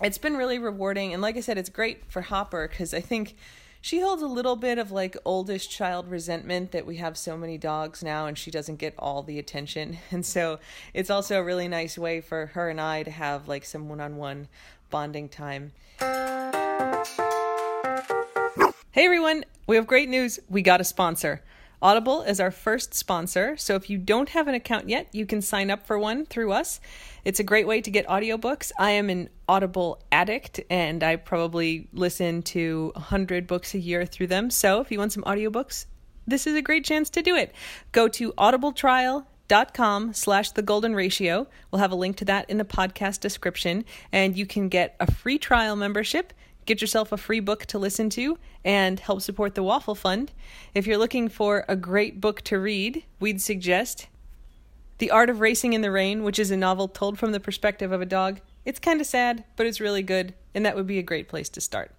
it's 0.00 0.18
been 0.18 0.36
really 0.36 0.60
rewarding. 0.60 1.12
And 1.12 1.20
like 1.20 1.36
I 1.36 1.40
said, 1.40 1.58
it's 1.58 1.70
great 1.70 2.04
for 2.08 2.22
Hopper 2.22 2.68
because 2.68 2.94
I 2.94 3.00
think 3.00 3.34
she 3.80 4.00
holds 4.00 4.22
a 4.22 4.28
little 4.28 4.54
bit 4.54 4.78
of 4.78 4.92
like 4.92 5.16
oldest 5.24 5.72
child 5.72 6.08
resentment 6.08 6.70
that 6.70 6.86
we 6.86 6.98
have 6.98 7.16
so 7.16 7.36
many 7.36 7.58
dogs 7.58 8.02
now 8.02 8.26
and 8.26 8.38
she 8.38 8.52
doesn't 8.52 8.76
get 8.76 8.94
all 8.96 9.24
the 9.24 9.40
attention. 9.40 9.98
And 10.12 10.24
so 10.24 10.60
it's 10.94 11.10
also 11.10 11.40
a 11.40 11.42
really 11.42 11.66
nice 11.66 11.98
way 11.98 12.20
for 12.20 12.46
her 12.46 12.70
and 12.70 12.80
I 12.80 13.02
to 13.02 13.10
have 13.10 13.48
like 13.48 13.64
some 13.64 13.88
one 13.88 14.00
on 14.00 14.16
one 14.18 14.46
bonding 14.88 15.28
time. 15.28 15.72
Hey 18.96 19.04
everyone, 19.04 19.44
we 19.66 19.76
have 19.76 19.86
great 19.86 20.08
news. 20.08 20.40
We 20.48 20.62
got 20.62 20.80
a 20.80 20.84
sponsor. 20.84 21.42
Audible 21.82 22.22
is 22.22 22.40
our 22.40 22.50
first 22.50 22.94
sponsor, 22.94 23.54
so 23.58 23.74
if 23.74 23.90
you 23.90 23.98
don't 23.98 24.30
have 24.30 24.48
an 24.48 24.54
account 24.54 24.88
yet, 24.88 25.08
you 25.12 25.26
can 25.26 25.42
sign 25.42 25.70
up 25.70 25.86
for 25.86 25.98
one 25.98 26.24
through 26.24 26.52
us. 26.52 26.80
It's 27.22 27.38
a 27.38 27.44
great 27.44 27.66
way 27.66 27.82
to 27.82 27.90
get 27.90 28.06
audiobooks. 28.06 28.72
I 28.78 28.92
am 28.92 29.10
an 29.10 29.28
Audible 29.46 30.02
addict 30.10 30.62
and 30.70 31.02
I 31.02 31.16
probably 31.16 31.88
listen 31.92 32.40
to 32.44 32.92
100 32.94 33.46
books 33.46 33.74
a 33.74 33.78
year 33.78 34.06
through 34.06 34.28
them. 34.28 34.48
So 34.48 34.80
if 34.80 34.90
you 34.90 34.98
want 34.98 35.12
some 35.12 35.24
audiobooks, 35.24 35.84
this 36.26 36.46
is 36.46 36.54
a 36.54 36.62
great 36.62 36.86
chance 36.86 37.10
to 37.10 37.20
do 37.20 37.36
it. 37.36 37.54
Go 37.92 38.08
to 38.08 38.32
audibletrial.com 38.32 40.14
slash 40.14 40.52
the 40.52 40.62
golden 40.62 40.94
ratio. 40.94 41.46
We'll 41.70 41.80
have 41.80 41.92
a 41.92 41.96
link 41.96 42.16
to 42.16 42.24
that 42.24 42.48
in 42.48 42.56
the 42.56 42.64
podcast 42.64 43.20
description, 43.20 43.84
and 44.10 44.38
you 44.38 44.46
can 44.46 44.70
get 44.70 44.96
a 44.98 45.12
free 45.12 45.36
trial 45.36 45.76
membership 45.76 46.32
Get 46.66 46.80
yourself 46.80 47.12
a 47.12 47.16
free 47.16 47.38
book 47.38 47.64
to 47.66 47.78
listen 47.78 48.10
to 48.10 48.38
and 48.64 48.98
help 48.98 49.22
support 49.22 49.54
the 49.54 49.62
Waffle 49.62 49.94
Fund. 49.94 50.32
If 50.74 50.86
you're 50.86 50.98
looking 50.98 51.28
for 51.28 51.64
a 51.68 51.76
great 51.76 52.20
book 52.20 52.42
to 52.42 52.58
read, 52.58 53.04
we'd 53.20 53.40
suggest 53.40 54.08
The 54.98 55.12
Art 55.12 55.30
of 55.30 55.40
Racing 55.40 55.74
in 55.74 55.82
the 55.82 55.92
Rain, 55.92 56.24
which 56.24 56.40
is 56.40 56.50
a 56.50 56.56
novel 56.56 56.88
told 56.88 57.18
from 57.18 57.30
the 57.30 57.40
perspective 57.40 57.92
of 57.92 58.02
a 58.02 58.06
dog. 58.06 58.40
It's 58.64 58.80
kind 58.80 59.00
of 59.00 59.06
sad, 59.06 59.44
but 59.54 59.66
it's 59.66 59.80
really 59.80 60.02
good, 60.02 60.34
and 60.54 60.66
that 60.66 60.74
would 60.74 60.88
be 60.88 60.98
a 60.98 61.04
great 61.04 61.28
place 61.28 61.48
to 61.50 61.60
start. 61.60 61.92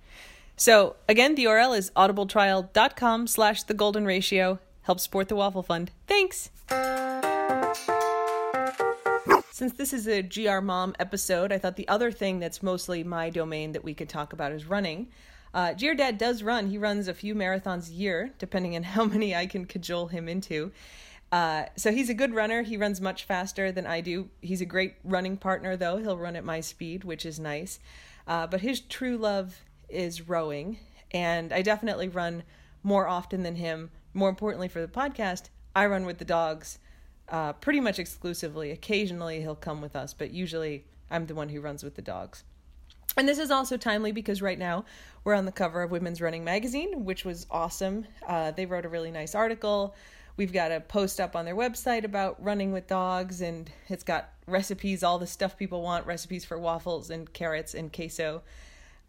So, 0.58 0.98
again, 1.08 1.36
the 1.36 1.46
URL 1.46 1.78
is 1.78 1.92
audibletrial.com 1.92 3.28
slash 3.28 3.64
the 3.64 3.74
golden 3.74 4.06
ratio. 4.06 4.60
Help 4.82 5.00
support 5.00 5.30
the 5.30 5.36
Waffle 5.36 5.64
Fund. 5.64 5.92
Thanks! 6.08 6.50
Since 9.58 9.74
this 9.74 9.92
is 9.92 10.08
a 10.08 10.22
GR 10.22 10.60
Mom 10.60 10.94
episode, 11.00 11.52
I 11.52 11.58
thought 11.58 11.78
the 11.78 11.88
other 11.88 12.12
thing 12.12 12.38
that's 12.38 12.62
mostly 12.62 13.04
my 13.04 13.32
domain 13.32 13.72
that 13.72 13.84
we 13.84 13.96
could 13.96 14.08
talk 14.08 14.32
about 14.32 14.52
is 14.52 14.68
running. 14.68 15.08
Uh, 15.52 15.74
GR 15.74 15.94
Dad 15.94 16.20
does 16.20 16.44
run. 16.44 16.70
He 16.70 16.78
runs 16.78 17.08
a 17.08 17.14
few 17.16 17.34
marathons 17.34 17.90
a 17.90 17.94
year, 17.94 18.34
depending 18.38 18.76
on 18.76 18.84
how 18.94 19.06
many 19.06 19.36
I 19.36 19.48
can 19.48 19.66
cajole 19.66 20.10
him 20.10 20.30
into. 20.30 20.72
Uh, 21.32 21.64
so 21.76 21.92
he's 21.92 22.12
a 22.12 22.14
good 22.14 22.36
runner. 22.36 22.62
He 22.62 22.78
runs 22.78 23.02
much 23.02 23.24
faster 23.24 23.72
than 23.72 23.88
I 23.88 24.00
do. 24.00 24.30
He's 24.42 24.62
a 24.62 24.66
great 24.66 24.94
running 25.04 25.38
partner, 25.38 25.76
though. 25.76 25.98
He'll 25.98 26.20
run 26.20 26.36
at 26.36 26.46
my 26.46 26.60
speed, 26.60 27.04
which 27.04 27.26
is 27.26 27.40
nice. 27.40 27.80
Uh, 28.28 28.46
but 28.46 28.62
his 28.62 28.80
true 28.80 29.18
love 29.18 29.64
is 29.90 30.30
rowing, 30.30 30.78
and 31.10 31.52
I 31.52 31.64
definitely 31.64 32.10
run 32.10 32.44
more 32.84 33.08
often 33.08 33.42
than 33.42 33.56
him. 33.56 33.90
More 34.14 34.30
importantly 34.30 34.68
for 34.68 34.82
the 34.82 34.88
podcast, 34.88 35.50
I 35.76 35.88
run 35.88 36.06
with 36.06 36.20
the 36.20 36.26
dogs 36.26 36.78
uh, 37.30 37.54
pretty 37.54 37.80
much 37.80 38.00
exclusively. 38.00 38.72
Occasionally 38.72 39.42
he'll 39.42 39.56
come 39.56 39.82
with 39.82 39.96
us, 39.96 40.14
but 40.14 40.32
usually 40.32 40.86
I'm 41.10 41.26
the 41.26 41.36
one 41.36 41.50
who 41.50 41.62
runs 41.62 41.84
with 41.84 41.96
the 41.96 42.02
dogs. 42.02 42.44
And 43.16 43.28
this 43.28 43.40
is 43.40 43.50
also 43.50 43.78
timely 43.78 44.12
because 44.12 44.42
right 44.42 44.60
now 44.60 44.86
we're 45.24 45.34
on 45.34 45.46
the 45.46 45.52
cover 45.52 45.82
of 45.82 45.92
Women's 45.92 46.22
Running 46.22 46.44
Magazine, 46.44 47.04
which 47.04 47.26
was 47.26 47.48
awesome. 47.50 48.06
Uh, 48.28 48.52
they 48.52 48.66
wrote 48.66 48.86
a 48.86 48.90
really 48.90 49.12
nice 49.12 49.34
article. 49.34 49.96
We've 50.36 50.54
got 50.54 50.72
a 50.72 50.82
post 50.82 51.20
up 51.20 51.36
on 51.36 51.46
their 51.46 51.56
website 51.56 52.04
about 52.04 52.42
running 52.44 52.72
with 52.72 52.86
dogs, 52.86 53.42
and 53.42 53.72
it's 53.90 54.04
got 54.04 54.30
recipes, 54.46 55.04
all 55.04 55.18
the 55.18 55.26
stuff 55.26 55.58
people 55.58 55.82
want 55.82 56.06
recipes 56.06 56.46
for 56.46 56.60
waffles 56.60 57.10
and 57.10 57.32
carrots 57.34 57.74
and 57.74 57.92
queso. 57.92 58.44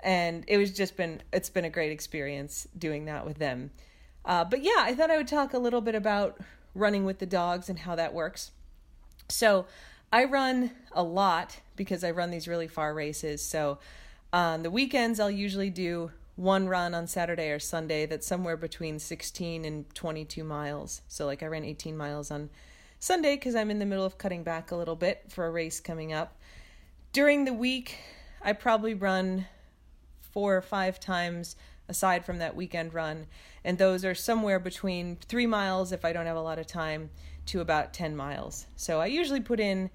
And 0.00 0.44
it 0.48 0.56
was 0.56 0.72
just 0.72 0.96
been, 0.96 1.22
it's 1.32 1.50
been 1.50 1.66
a 1.66 1.70
great 1.70 1.92
experience 1.92 2.66
doing 2.78 3.04
that 3.06 3.26
with 3.26 3.38
them. 3.38 3.72
Uh, 4.24 4.44
but 4.44 4.62
yeah, 4.62 4.78
I 4.78 4.94
thought 4.94 5.10
I 5.10 5.18
would 5.18 5.28
talk 5.28 5.52
a 5.52 5.58
little 5.58 5.82
bit 5.82 5.94
about 5.94 6.40
running 6.78 7.04
with 7.04 7.18
the 7.18 7.26
dogs 7.26 7.68
and 7.68 7.80
how 7.80 7.94
that 7.96 8.14
works. 8.14 8.52
So 9.28 9.66
I 10.12 10.24
run 10.24 10.70
a 10.92 11.02
lot 11.02 11.60
because 11.76 12.02
I 12.02 12.10
run 12.10 12.30
these 12.30 12.48
really 12.48 12.68
far 12.68 12.94
races. 12.94 13.42
So 13.42 13.78
on 14.32 14.62
the 14.62 14.70
weekends, 14.70 15.20
I'll 15.20 15.30
usually 15.30 15.70
do 15.70 16.10
one 16.36 16.68
run 16.68 16.94
on 16.94 17.06
Saturday 17.06 17.50
or 17.50 17.58
Sunday 17.58 18.06
that's 18.06 18.26
somewhere 18.26 18.56
between 18.56 18.98
16 18.98 19.64
and 19.64 19.92
22 19.94 20.44
miles. 20.44 21.02
So, 21.08 21.26
like, 21.26 21.42
I 21.42 21.46
ran 21.46 21.64
18 21.64 21.96
miles 21.96 22.30
on 22.30 22.48
Sunday 23.00 23.34
because 23.34 23.56
I'm 23.56 23.70
in 23.70 23.80
the 23.80 23.86
middle 23.86 24.04
of 24.04 24.18
cutting 24.18 24.44
back 24.44 24.70
a 24.70 24.76
little 24.76 24.94
bit 24.94 25.24
for 25.28 25.46
a 25.46 25.50
race 25.50 25.80
coming 25.80 26.12
up. 26.12 26.38
During 27.12 27.44
the 27.44 27.52
week, 27.52 27.98
I 28.40 28.52
probably 28.52 28.94
run 28.94 29.46
four 30.20 30.56
or 30.56 30.62
five 30.62 31.00
times 31.00 31.56
aside 31.88 32.24
from 32.24 32.38
that 32.38 32.54
weekend 32.54 32.94
run, 32.94 33.26
and 33.64 33.78
those 33.78 34.04
are 34.04 34.14
somewhere 34.14 34.58
between 34.58 35.16
three 35.16 35.46
miles 35.46 35.92
if 35.92 36.04
I 36.04 36.12
don't 36.12 36.26
have 36.26 36.36
a 36.36 36.42
lot 36.42 36.58
of 36.58 36.66
time 36.66 37.10
to 37.46 37.60
about 37.60 37.92
10 37.92 38.14
miles. 38.14 38.66
So, 38.76 39.00
I 39.00 39.06
usually 39.06 39.40
put 39.40 39.60
in 39.60 39.90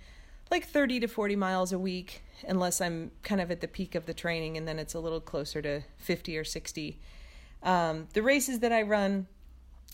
like 0.50 0.68
30 0.68 1.00
to 1.02 1.08
40 1.08 1.36
miles 1.36 1.72
a 1.72 1.80
week 1.80 2.22
unless 2.48 2.82
I'm 2.82 3.12
kind 3.24 3.42
of 3.42 3.50
at 3.50 3.62
the 3.62 3.68
peak 3.68 3.96
of 3.96 4.06
the 4.06 4.14
training 4.14 4.58
and 4.58 4.68
then 4.68 4.78
it's 4.78 4.94
a 4.94 5.00
little 5.00 5.22
closer 5.22 5.62
to 5.62 5.82
50 5.98 6.38
or 6.38 6.44
60. 6.44 7.00
Um, 7.64 8.08
the 8.14 8.22
races 8.22 8.60
that 8.60 8.72
I 8.72 8.82
run, 8.82 9.28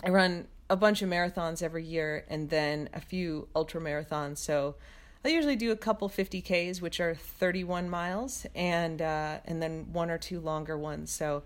I 0.03 0.09
run 0.09 0.47
a 0.69 0.75
bunch 0.75 1.01
of 1.01 1.09
marathons 1.09 1.63
every 1.63 1.83
year 1.83 2.25
and 2.29 2.49
then 2.49 2.89
a 2.93 2.99
few 2.99 3.47
ultra 3.55 3.79
marathons. 3.79 4.39
So 4.39 4.75
I 5.23 5.29
usually 5.29 5.55
do 5.55 5.71
a 5.71 5.75
couple 5.75 6.07
50Ks, 6.09 6.81
which 6.81 6.99
are 6.99 7.13
31 7.13 7.89
miles, 7.89 8.45
and 8.55 9.01
uh, 9.01 9.39
and 9.43 9.61
then 9.61 9.91
one 9.91 10.09
or 10.09 10.17
two 10.17 10.39
longer 10.39 10.77
ones. 10.77 11.11
So 11.11 11.43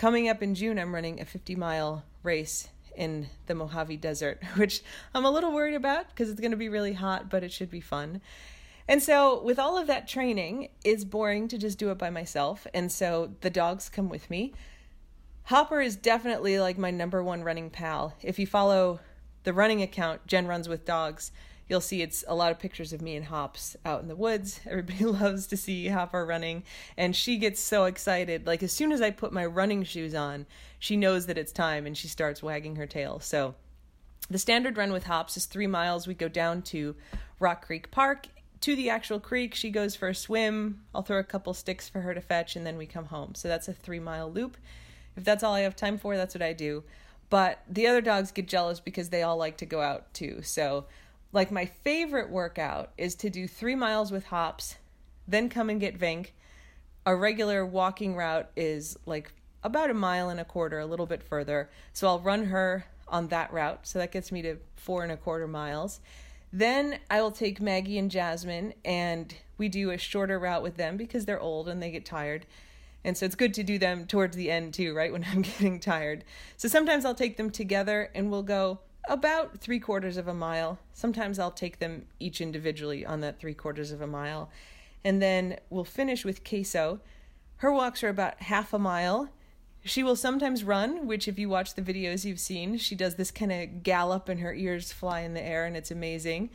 coming 0.00 0.30
up 0.30 0.42
in 0.42 0.54
June, 0.54 0.78
I'm 0.78 0.94
running 0.94 1.20
a 1.20 1.26
50 1.26 1.56
mile 1.56 2.04
race 2.22 2.70
in 2.96 3.28
the 3.46 3.54
Mojave 3.54 3.98
Desert, 3.98 4.42
which 4.56 4.80
I'm 5.14 5.26
a 5.26 5.30
little 5.30 5.52
worried 5.52 5.74
about 5.74 6.08
because 6.08 6.30
it's 6.30 6.40
going 6.40 6.52
to 6.52 6.56
be 6.56 6.70
really 6.70 6.94
hot, 6.94 7.28
but 7.28 7.44
it 7.44 7.52
should 7.52 7.70
be 7.70 7.82
fun. 7.82 8.22
And 8.88 9.02
so, 9.02 9.42
with 9.42 9.58
all 9.58 9.76
of 9.76 9.86
that 9.88 10.08
training, 10.08 10.70
it's 10.82 11.04
boring 11.04 11.48
to 11.48 11.58
just 11.58 11.78
do 11.78 11.90
it 11.90 11.98
by 11.98 12.08
myself. 12.08 12.66
And 12.72 12.90
so, 12.90 13.32
the 13.42 13.50
dogs 13.50 13.90
come 13.90 14.08
with 14.08 14.30
me. 14.30 14.54
Hopper 15.44 15.82
is 15.82 15.96
definitely 15.96 16.58
like 16.58 16.78
my 16.78 16.90
number 16.90 17.22
one 17.22 17.44
running 17.44 17.68
pal. 17.68 18.14
If 18.22 18.38
you 18.38 18.46
follow 18.46 19.00
the 19.44 19.52
running 19.52 19.82
account, 19.82 20.26
Jen 20.26 20.46
Runs 20.46 20.66
with 20.66 20.86
Dogs, 20.86 21.30
you'll 21.70 21.80
see 21.80 22.02
it's 22.02 22.24
a 22.26 22.34
lot 22.34 22.50
of 22.50 22.58
pictures 22.58 22.92
of 22.92 23.00
me 23.00 23.14
and 23.14 23.26
Hops 23.26 23.76
out 23.86 24.02
in 24.02 24.08
the 24.08 24.16
woods. 24.16 24.60
Everybody 24.66 25.04
loves 25.04 25.46
to 25.46 25.56
see 25.56 25.86
Hopper 25.86 26.26
running, 26.26 26.64
and 26.96 27.14
she 27.14 27.38
gets 27.38 27.60
so 27.60 27.84
excited. 27.84 28.46
Like 28.46 28.62
as 28.62 28.72
soon 28.72 28.90
as 28.90 29.00
I 29.00 29.12
put 29.12 29.32
my 29.32 29.46
running 29.46 29.84
shoes 29.84 30.14
on, 30.14 30.46
she 30.80 30.96
knows 30.96 31.26
that 31.26 31.38
it's 31.38 31.52
time 31.52 31.86
and 31.86 31.96
she 31.96 32.08
starts 32.08 32.42
wagging 32.42 32.76
her 32.76 32.86
tail. 32.86 33.20
So 33.20 33.54
the 34.28 34.38
standard 34.38 34.76
run 34.76 34.92
with 34.92 35.04
Hops 35.04 35.36
is 35.36 35.46
three 35.46 35.68
miles. 35.68 36.08
We 36.08 36.14
go 36.14 36.28
down 36.28 36.62
to 36.62 36.96
Rock 37.38 37.64
Creek 37.64 37.90
Park 37.92 38.26
to 38.62 38.74
the 38.74 38.90
actual 38.90 39.20
creek. 39.20 39.54
She 39.54 39.70
goes 39.70 39.94
for 39.94 40.08
a 40.08 40.14
swim. 40.14 40.82
I'll 40.92 41.02
throw 41.02 41.20
a 41.20 41.24
couple 41.24 41.54
sticks 41.54 41.88
for 41.88 42.00
her 42.00 42.14
to 42.14 42.20
fetch, 42.20 42.56
and 42.56 42.66
then 42.66 42.76
we 42.76 42.86
come 42.86 43.06
home. 43.06 43.34
So 43.36 43.46
that's 43.46 43.68
a 43.68 43.72
three 43.72 44.00
mile 44.00 44.30
loop. 44.30 44.56
If 45.16 45.24
that's 45.24 45.44
all 45.44 45.54
I 45.54 45.60
have 45.60 45.76
time 45.76 45.98
for, 45.98 46.16
that's 46.16 46.34
what 46.34 46.42
I 46.42 46.52
do. 46.52 46.82
But 47.28 47.62
the 47.68 47.86
other 47.86 48.00
dogs 48.00 48.32
get 48.32 48.48
jealous 48.48 48.80
because 48.80 49.10
they 49.10 49.22
all 49.22 49.36
like 49.36 49.58
to 49.58 49.66
go 49.66 49.80
out 49.80 50.12
too. 50.12 50.42
So 50.42 50.86
like 51.32 51.50
my 51.50 51.66
favorite 51.66 52.30
workout 52.30 52.90
is 52.98 53.14
to 53.16 53.30
do 53.30 53.46
three 53.46 53.74
miles 53.74 54.10
with 54.10 54.26
hops, 54.26 54.76
then 55.28 55.48
come 55.48 55.70
and 55.70 55.80
get 55.80 55.98
Vink. 55.98 56.30
A 57.06 57.14
regular 57.14 57.64
walking 57.64 58.16
route 58.16 58.50
is 58.56 58.98
like 59.06 59.32
about 59.62 59.90
a 59.90 59.94
mile 59.94 60.28
and 60.28 60.40
a 60.40 60.44
quarter, 60.44 60.78
a 60.78 60.86
little 60.86 61.06
bit 61.06 61.22
further. 61.22 61.70
So 61.92 62.08
I'll 62.08 62.20
run 62.20 62.46
her 62.46 62.86
on 63.08 63.28
that 63.28 63.52
route. 63.52 63.86
So 63.86 63.98
that 63.98 64.12
gets 64.12 64.32
me 64.32 64.42
to 64.42 64.56
four 64.76 65.02
and 65.02 65.12
a 65.12 65.16
quarter 65.16 65.46
miles. 65.46 66.00
Then 66.52 66.98
I 67.10 67.22
will 67.22 67.30
take 67.30 67.60
Maggie 67.60 67.98
and 67.98 68.10
Jasmine 68.10 68.74
and 68.84 69.34
we 69.56 69.68
do 69.68 69.90
a 69.90 69.98
shorter 69.98 70.38
route 70.38 70.62
with 70.62 70.76
them 70.76 70.96
because 70.96 71.24
they're 71.24 71.40
old 71.40 71.68
and 71.68 71.82
they 71.82 71.90
get 71.90 72.04
tired. 72.04 72.46
And 73.04 73.16
so 73.16 73.24
it's 73.24 73.34
good 73.34 73.54
to 73.54 73.62
do 73.62 73.78
them 73.78 74.06
towards 74.06 74.36
the 74.36 74.50
end 74.50 74.74
too, 74.74 74.94
right? 74.94 75.12
When 75.20 75.24
I'm 75.24 75.42
getting 75.42 75.78
tired. 75.78 76.24
So 76.56 76.68
sometimes 76.68 77.04
I'll 77.04 77.14
take 77.14 77.36
them 77.36 77.50
together 77.50 78.10
and 78.14 78.30
we'll 78.30 78.42
go 78.42 78.80
about 79.08 79.58
three 79.58 79.80
quarters 79.80 80.16
of 80.16 80.28
a 80.28 80.34
mile. 80.34 80.78
Sometimes 80.92 81.38
I'll 81.38 81.50
take 81.50 81.78
them 81.78 82.06
each 82.18 82.40
individually 82.40 83.04
on 83.04 83.20
that 83.20 83.40
three 83.40 83.54
quarters 83.54 83.92
of 83.92 84.00
a 84.00 84.06
mile. 84.06 84.50
And 85.04 85.22
then 85.22 85.58
we'll 85.70 85.84
finish 85.84 86.24
with 86.24 86.44
queso. 86.44 87.00
Her 87.56 87.72
walks 87.72 88.04
are 88.04 88.08
about 88.08 88.42
half 88.42 88.72
a 88.72 88.78
mile. 88.78 89.30
She 89.82 90.02
will 90.02 90.16
sometimes 90.16 90.62
run, 90.62 91.06
which, 91.06 91.26
if 91.26 91.38
you 91.38 91.48
watch 91.48 91.74
the 91.74 91.82
videos 91.82 92.24
you've 92.24 92.40
seen, 92.40 92.76
she 92.76 92.94
does 92.94 93.14
this 93.14 93.30
kind 93.30 93.50
of 93.50 93.82
gallop 93.82 94.28
and 94.28 94.40
her 94.40 94.52
ears 94.52 94.92
fly 94.92 95.20
in 95.20 95.32
the 95.32 95.42
air, 95.42 95.64
and 95.64 95.74
it's 95.76 95.90
amazing. 95.90 96.50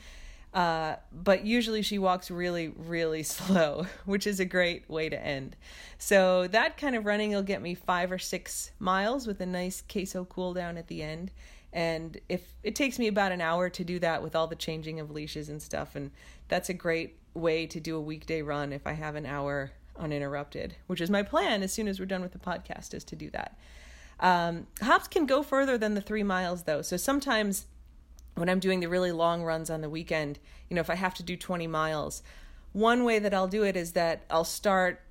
Uh, 0.53 0.95
but 1.11 1.43
usually 1.43 1.81
she 1.81 1.97
walks 1.97 2.29
really, 2.31 2.69
really 2.69 3.23
slow, 3.23 3.87
which 4.05 4.27
is 4.27 4.39
a 4.39 4.45
great 4.45 4.87
way 4.89 5.09
to 5.09 5.19
end. 5.19 5.55
So 5.97 6.47
that 6.47 6.77
kind 6.77 6.95
of 6.95 7.05
running 7.05 7.31
will 7.31 7.41
get 7.41 7.61
me 7.61 7.73
five 7.73 8.11
or 8.11 8.19
six 8.19 8.71
miles 8.79 9.25
with 9.25 9.41
a 9.41 9.45
nice 9.45 9.81
queso 9.81 10.23
cool 10.25 10.53
down 10.53 10.77
at 10.77 10.87
the 10.87 11.01
end 11.01 11.31
and 11.75 12.19
if 12.29 12.55
it 12.63 12.73
takes 12.73 12.97
me 12.97 13.07
about 13.07 13.31
an 13.31 13.41
hour 13.41 13.69
to 13.69 13.83
do 13.83 13.99
that 13.99 14.23
with 14.23 14.35
all 14.35 14.47
the 14.47 14.55
changing 14.55 14.99
of 14.99 15.11
leashes 15.11 15.49
and 15.49 15.61
stuff 15.61 15.95
and 15.95 16.09
that's 16.47 16.69
a 16.69 16.73
great 16.73 17.17
way 17.35 17.67
to 17.67 17.79
do 17.79 17.95
a 17.97 18.01
weekday 18.01 18.41
run 18.41 18.73
if 18.73 18.87
i 18.87 18.93
have 18.93 19.15
an 19.15 19.25
hour 19.25 19.71
uninterrupted 19.97 20.75
which 20.87 21.01
is 21.01 21.09
my 21.09 21.21
plan 21.21 21.61
as 21.61 21.71
soon 21.71 21.87
as 21.87 21.99
we're 21.99 22.05
done 22.05 22.21
with 22.21 22.31
the 22.31 22.39
podcast 22.39 22.93
is 22.93 23.03
to 23.03 23.15
do 23.15 23.29
that. 23.29 23.57
Um, 24.17 24.67
hops 24.81 25.09
can 25.09 25.25
go 25.25 25.43
further 25.43 25.77
than 25.77 25.93
the 25.93 25.99
three 25.99 26.23
miles 26.23 26.63
though. 26.63 26.81
So 26.81 26.95
sometimes 26.95 27.65
when 28.35 28.49
i'm 28.49 28.59
doing 28.59 28.81
the 28.81 28.89
really 28.89 29.11
long 29.11 29.43
runs 29.43 29.69
on 29.69 29.81
the 29.81 29.89
weekend 29.89 30.39
you 30.69 30.75
know 30.75 30.81
if 30.81 30.89
i 30.89 30.95
have 30.95 31.13
to 31.13 31.23
do 31.23 31.35
20 31.35 31.67
miles 31.67 32.21
one 32.73 33.03
way 33.03 33.19
that 33.19 33.33
i'll 33.33 33.47
do 33.47 33.63
it 33.63 33.75
is 33.75 33.93
that 33.93 34.23
i'll 34.29 34.43
start 34.43 35.01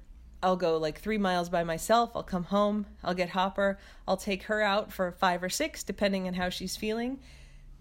I'll 0.45 0.57
go 0.57 0.77
like 0.77 1.01
three 1.01 1.17
miles 1.17 1.49
by 1.49 1.65
myself. 1.65 2.11
I'll 2.15 2.23
come 2.23 2.45
home. 2.45 2.85
I'll 3.03 3.15
get 3.15 3.31
Hopper. 3.31 3.79
I'll 4.07 4.19
take 4.19 4.43
her 4.45 4.61
out 4.61 4.93
for 4.93 5.11
five 5.11 5.43
or 5.43 5.49
six, 5.49 5.83
depending 5.83 6.27
on 6.27 6.35
how 6.35 6.51
she's 6.51 6.77
feeling. 6.77 7.19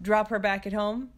Drop 0.00 0.30
her 0.30 0.38
back 0.38 0.66
at 0.66 0.72
home. 0.72 1.10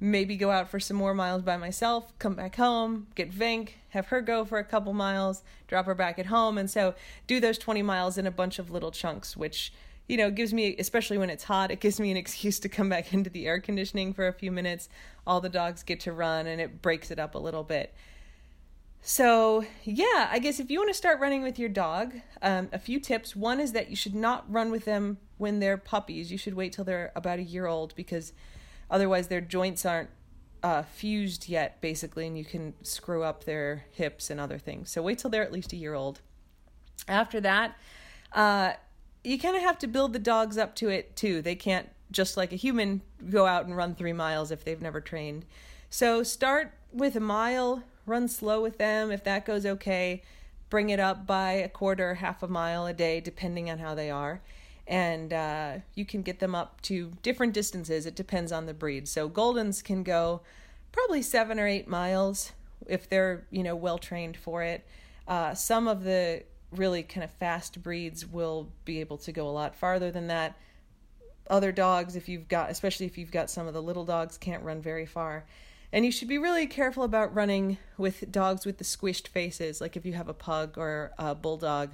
Maybe 0.00 0.36
go 0.36 0.50
out 0.50 0.70
for 0.70 0.80
some 0.80 0.96
more 0.96 1.12
miles 1.12 1.42
by 1.42 1.58
myself. 1.58 2.18
Come 2.18 2.34
back 2.34 2.56
home. 2.56 3.08
Get 3.14 3.30
Vink. 3.30 3.72
Have 3.90 4.06
her 4.06 4.22
go 4.22 4.46
for 4.46 4.58
a 4.58 4.64
couple 4.64 4.94
miles. 4.94 5.42
Drop 5.68 5.84
her 5.84 5.94
back 5.94 6.18
at 6.18 6.26
home. 6.26 6.56
And 6.56 6.70
so 6.70 6.94
do 7.26 7.40
those 7.40 7.58
20 7.58 7.82
miles 7.82 8.16
in 8.16 8.26
a 8.26 8.30
bunch 8.30 8.58
of 8.58 8.70
little 8.70 8.90
chunks, 8.90 9.36
which 9.36 9.74
you 10.08 10.16
know, 10.16 10.30
gives 10.30 10.54
me, 10.54 10.76
especially 10.78 11.18
when 11.18 11.28
it's 11.28 11.44
hot, 11.44 11.70
it 11.70 11.80
gives 11.80 12.00
me 12.00 12.10
an 12.10 12.16
excuse 12.16 12.58
to 12.60 12.70
come 12.70 12.88
back 12.88 13.12
into 13.12 13.28
the 13.28 13.46
air 13.46 13.60
conditioning 13.60 14.14
for 14.14 14.26
a 14.28 14.32
few 14.32 14.50
minutes. 14.50 14.88
All 15.26 15.42
the 15.42 15.50
dogs 15.50 15.82
get 15.82 16.00
to 16.00 16.12
run 16.12 16.46
and 16.46 16.58
it 16.58 16.80
breaks 16.80 17.10
it 17.10 17.18
up 17.18 17.34
a 17.34 17.38
little 17.38 17.64
bit. 17.64 17.94
So, 19.08 19.64
yeah, 19.84 20.28
I 20.32 20.40
guess 20.40 20.58
if 20.58 20.68
you 20.68 20.80
want 20.80 20.90
to 20.90 20.94
start 20.94 21.20
running 21.20 21.44
with 21.44 21.60
your 21.60 21.68
dog, 21.68 22.12
um, 22.42 22.68
a 22.72 22.78
few 22.80 22.98
tips. 22.98 23.36
One 23.36 23.60
is 23.60 23.70
that 23.70 23.88
you 23.88 23.94
should 23.94 24.16
not 24.16 24.52
run 24.52 24.72
with 24.72 24.84
them 24.84 25.18
when 25.38 25.60
they're 25.60 25.76
puppies. 25.76 26.32
You 26.32 26.36
should 26.36 26.54
wait 26.54 26.72
till 26.72 26.84
they're 26.84 27.12
about 27.14 27.38
a 27.38 27.44
year 27.44 27.66
old 27.66 27.94
because 27.94 28.32
otherwise 28.90 29.28
their 29.28 29.40
joints 29.40 29.86
aren't 29.86 30.10
uh, 30.64 30.82
fused 30.82 31.48
yet, 31.48 31.80
basically, 31.80 32.26
and 32.26 32.36
you 32.36 32.44
can 32.44 32.74
screw 32.82 33.22
up 33.22 33.44
their 33.44 33.84
hips 33.92 34.28
and 34.28 34.40
other 34.40 34.58
things. 34.58 34.90
So, 34.90 35.02
wait 35.02 35.18
till 35.20 35.30
they're 35.30 35.44
at 35.44 35.52
least 35.52 35.72
a 35.72 35.76
year 35.76 35.94
old. 35.94 36.20
After 37.06 37.40
that, 37.42 37.76
uh, 38.32 38.72
you 39.22 39.38
kind 39.38 39.54
of 39.54 39.62
have 39.62 39.78
to 39.78 39.86
build 39.86 40.14
the 40.14 40.18
dogs 40.18 40.58
up 40.58 40.74
to 40.76 40.88
it 40.88 41.14
too. 41.14 41.42
They 41.42 41.54
can't, 41.54 41.88
just 42.10 42.36
like 42.36 42.52
a 42.52 42.56
human, 42.56 43.02
go 43.30 43.46
out 43.46 43.66
and 43.66 43.76
run 43.76 43.94
three 43.94 44.12
miles 44.12 44.50
if 44.50 44.64
they've 44.64 44.82
never 44.82 45.00
trained. 45.00 45.44
So, 45.90 46.24
start 46.24 46.72
with 46.92 47.14
a 47.14 47.20
mile 47.20 47.84
run 48.06 48.28
slow 48.28 48.62
with 48.62 48.78
them. 48.78 49.10
If 49.10 49.24
that 49.24 49.44
goes 49.44 49.66
okay, 49.66 50.22
bring 50.70 50.90
it 50.90 51.00
up 51.00 51.26
by 51.26 51.52
a 51.52 51.68
quarter, 51.68 52.14
half 52.14 52.42
a 52.42 52.48
mile 52.48 52.86
a 52.86 52.92
day, 52.92 53.20
depending 53.20 53.70
on 53.70 53.78
how 53.78 53.94
they 53.94 54.10
are. 54.10 54.40
And 54.86 55.32
uh, 55.32 55.72
you 55.94 56.04
can 56.04 56.22
get 56.22 56.38
them 56.38 56.54
up 56.54 56.80
to 56.82 57.12
different 57.22 57.52
distances. 57.52 58.06
It 58.06 58.14
depends 58.14 58.52
on 58.52 58.66
the 58.66 58.74
breed. 58.74 59.08
So 59.08 59.28
Goldens 59.28 59.82
can 59.82 60.02
go 60.02 60.42
probably 60.92 61.22
seven 61.22 61.58
or 61.58 61.66
eight 61.66 61.88
miles 61.88 62.52
if 62.86 63.08
they're 63.08 63.46
you 63.50 63.62
know 63.62 63.74
well 63.74 63.98
trained 63.98 64.36
for 64.36 64.62
it. 64.62 64.86
Uh, 65.26 65.54
some 65.54 65.88
of 65.88 66.04
the 66.04 66.44
really 66.72 67.02
kind 67.02 67.24
of 67.24 67.30
fast 67.32 67.82
breeds 67.82 68.26
will 68.26 68.68
be 68.84 69.00
able 69.00 69.18
to 69.18 69.32
go 69.32 69.48
a 69.48 69.50
lot 69.50 69.74
farther 69.74 70.10
than 70.10 70.28
that. 70.28 70.56
Other 71.48 71.72
dogs, 71.72 72.16
if 72.16 72.28
you've 72.28 72.48
got, 72.48 72.70
especially 72.70 73.06
if 73.06 73.18
you've 73.18 73.30
got 73.30 73.50
some 73.50 73.66
of 73.66 73.74
the 73.74 73.82
little 73.82 74.04
dogs, 74.04 74.36
can't 74.36 74.64
run 74.64 74.82
very 74.82 75.06
far. 75.06 75.44
And 75.96 76.04
you 76.04 76.12
should 76.12 76.28
be 76.28 76.36
really 76.36 76.66
careful 76.66 77.04
about 77.04 77.34
running 77.34 77.78
with 77.96 78.30
dogs 78.30 78.66
with 78.66 78.76
the 78.76 78.84
squished 78.84 79.28
faces. 79.28 79.80
Like 79.80 79.96
if 79.96 80.04
you 80.04 80.12
have 80.12 80.28
a 80.28 80.34
pug 80.34 80.76
or 80.76 81.12
a 81.18 81.34
bulldog, 81.34 81.92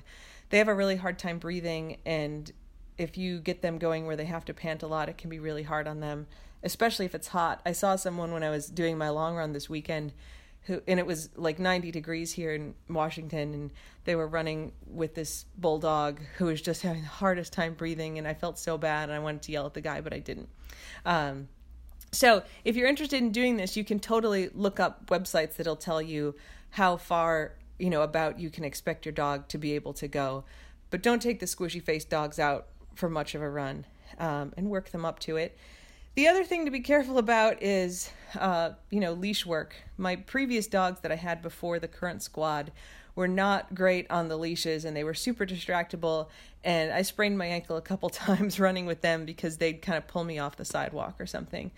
they 0.50 0.59
have 0.59 0.66
a 0.66 0.75
really 0.75 0.97
hard 0.97 1.21
time 1.21 1.38
breathing. 1.38 1.99
And 2.04 2.50
if 2.99 3.16
you 3.16 3.38
get 3.38 3.62
them 3.62 3.78
going 3.78 4.04
where 4.06 4.16
they 4.16 4.25
have 4.25 4.44
to 4.47 4.54
pant 4.54 4.82
a 4.82 4.88
lot, 4.88 5.09
it 5.09 5.18
can 5.18 5.30
be 5.30 5.38
really 5.38 5.62
hard 5.62 5.87
on 5.87 6.00
them, 6.00 6.26
especially 6.64 7.06
if 7.06 7.14
it's 7.14 7.28
hot. 7.28 7.62
I 7.64 7.71
saw 7.71 7.94
someone 7.94 8.32
when 8.32 8.42
I 8.42 8.50
was 8.50 8.66
doing 8.66 8.99
my 8.99 9.09
long 9.11 9.37
run 9.37 9.52
this 9.52 9.71
weekend 9.71 10.12
who 10.62 10.82
and 10.88 10.99
it 10.99 11.06
was 11.06 11.28
like 11.37 11.61
90 11.61 11.92
degrees 11.92 12.32
here 12.32 12.52
in 12.52 12.75
Washington 12.88 13.54
and 13.54 13.71
they 14.04 14.16
were 14.16 14.26
running 14.26 14.73
with 14.85 15.14
this 15.14 15.44
bulldog 15.56 16.18
who 16.38 16.47
was 16.47 16.61
just 16.61 16.82
having 16.82 17.02
the 17.02 17.09
hardest 17.09 17.52
time 17.52 17.75
breathing 17.75 18.18
and 18.18 18.26
I 18.26 18.35
felt 18.35 18.59
so 18.59 18.76
bad 18.76 19.11
and 19.11 19.12
I 19.12 19.21
wanted 19.21 19.42
to 19.42 19.52
yell 19.52 19.66
at 19.66 19.75
the 19.75 19.80
guy 19.80 20.00
but 20.00 20.12
I 20.12 20.18
didn't. 20.18 20.49
Um, 21.04 21.49
so 22.12 22.42
if 22.64 22.76
you're 22.76 22.88
interested 22.88 23.16
in 23.16 23.33
doing 23.33 23.57
this, 23.57 23.76
you 23.76 23.85
can 23.85 23.99
totally 23.99 24.50
look 24.54 24.78
up 24.78 25.07
websites 25.07 25.57
that'll 25.57 25.76
tell 25.76 26.02
you 26.02 26.35
how 26.71 26.97
far 26.97 27.54
you 27.78 27.90
know 27.90 28.02
about 28.02 28.38
you 28.38 28.50
can 28.50 28.64
expect 28.64 29.04
your 29.04 29.12
dog 29.12 29.49
to 29.49 29.59
be 29.59 29.73
able 29.73 29.92
to 29.95 30.07
go, 30.09 30.45
but 30.90 31.02
don't 31.02 31.23
take 31.23 31.40
the 31.40 31.47
squishy 31.47 31.83
faced 31.83 32.11
dogs 32.11 32.38
out 32.38 32.66
for 32.95 33.09
much 33.09 33.35
of 33.35 33.42
a 33.42 33.49
run 33.49 33.87
um, 34.19 34.52
and 34.57 34.69
work 34.69 34.90
them 34.90 35.04
up 35.04 35.19
to 35.21 35.37
it. 35.37 35.57
The 36.14 36.28
other 36.28 36.45
thing 36.45 36.66
to 36.66 36.71
be 36.71 36.81
careful 36.81 37.16
about 37.16 37.62
is, 37.62 38.11
uh, 38.38 38.73
you 38.90 39.00
know, 39.00 39.14
leash 39.14 39.47
work. 39.47 39.75
My 39.97 40.16
previous 40.16 40.66
dogs 40.66 41.00
that 41.00 41.11
I 41.11 41.16
had 41.16 41.40
before 41.40 41.78
the 41.78 41.88
current 41.88 42.23
squad 42.23 42.71
were 43.14 43.28
not 43.28 43.75
great 43.75 44.11
on 44.11 44.28
the 44.28 44.37
leashes 44.37 44.85
and 44.85 44.97
they 44.97 45.04
were 45.04 45.14
super 45.14 45.45
distractible. 45.45 46.28
And 46.64 46.92
I 46.92 47.02
sprained 47.02 47.37
my 47.37 47.47
ankle 47.47 47.76
a 47.76 47.83
couple 47.83 48.11
times 48.11 48.59
running 48.59 48.87
with 48.87 49.00
them 49.00 49.25
because 49.25 49.59
they'd 49.59 49.83
kind 49.83 49.99
of 49.99 50.07
pull 50.07 50.25
me 50.25 50.38
off 50.38 50.57
the 50.57 50.64
sidewalk 50.64 51.16
or 51.21 51.26
something. 51.26 51.71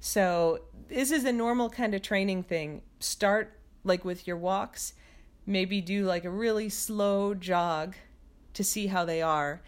So, 0.00 0.62
this 0.88 1.10
is 1.10 1.24
a 1.24 1.32
normal 1.32 1.70
kind 1.70 1.94
of 1.94 2.02
training 2.02 2.42
thing. 2.42 2.82
Start 2.98 3.56
like 3.84 4.04
with 4.04 4.26
your 4.26 4.36
walks, 4.36 4.94
maybe 5.46 5.80
do 5.80 6.04
like 6.04 6.24
a 6.24 6.30
really 6.30 6.68
slow 6.68 7.34
jog 7.34 7.94
to 8.54 8.64
see 8.64 8.88
how 8.88 9.04
they 9.04 9.22
are. 9.22 9.62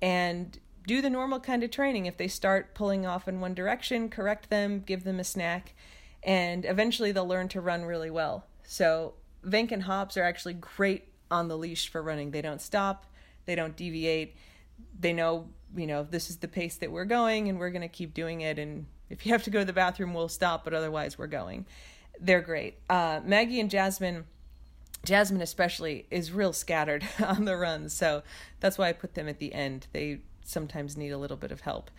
And 0.00 0.58
do 0.88 1.02
the 1.02 1.10
normal 1.10 1.38
kind 1.38 1.62
of 1.62 1.70
training. 1.70 2.06
If 2.06 2.16
they 2.16 2.28
start 2.28 2.74
pulling 2.74 3.06
off 3.06 3.28
in 3.28 3.40
one 3.40 3.54
direction, 3.54 4.08
correct 4.08 4.50
them, 4.50 4.80
give 4.80 5.04
them 5.04 5.20
a 5.20 5.24
snack, 5.24 5.74
and 6.22 6.64
eventually 6.64 7.12
they'll 7.12 7.26
learn 7.26 7.48
to 7.48 7.60
run 7.60 7.84
really 7.84 8.10
well. 8.10 8.46
So, 8.64 9.14
Vink 9.44 9.72
and 9.72 9.82
Hops 9.82 10.16
are 10.16 10.22
actually 10.22 10.54
great 10.54 11.08
on 11.30 11.48
the 11.48 11.56
leash 11.56 11.88
for 11.88 12.02
running. 12.02 12.30
They 12.30 12.42
don't 12.42 12.60
stop, 12.60 13.06
they 13.46 13.54
don't 13.54 13.76
deviate. 13.76 14.36
They 14.98 15.12
know, 15.12 15.48
you 15.76 15.86
know, 15.86 16.06
this 16.08 16.30
is 16.30 16.38
the 16.38 16.48
pace 16.48 16.76
that 16.76 16.90
we're 16.90 17.04
going 17.04 17.48
and 17.48 17.58
we're 17.58 17.70
going 17.70 17.82
to 17.82 17.88
keep 17.88 18.14
doing 18.14 18.42
it. 18.42 18.58
And 18.58 18.86
if 19.10 19.26
you 19.26 19.32
have 19.32 19.42
to 19.44 19.50
go 19.50 19.60
to 19.60 19.64
the 19.64 19.72
bathroom, 19.72 20.14
we'll 20.14 20.28
stop, 20.28 20.64
but 20.64 20.74
otherwise 20.74 21.18
we're 21.18 21.26
going. 21.26 21.66
They're 22.20 22.40
great. 22.40 22.78
Uh, 22.88 23.20
Maggie 23.24 23.60
and 23.60 23.70
Jasmine. 23.70 24.24
Jasmine 25.04 25.40
especially 25.40 26.06
is 26.10 26.32
real 26.32 26.52
scattered 26.52 27.06
on 27.24 27.44
the 27.44 27.56
runs, 27.56 27.92
so 27.92 28.22
that's 28.60 28.76
why 28.76 28.88
I 28.88 28.92
put 28.92 29.14
them 29.14 29.28
at 29.28 29.38
the 29.38 29.54
end. 29.54 29.86
They 29.92 30.20
sometimes 30.44 30.96
need 30.96 31.10
a 31.10 31.18
little 31.18 31.36
bit 31.36 31.52
of 31.52 31.60
help. 31.60 31.90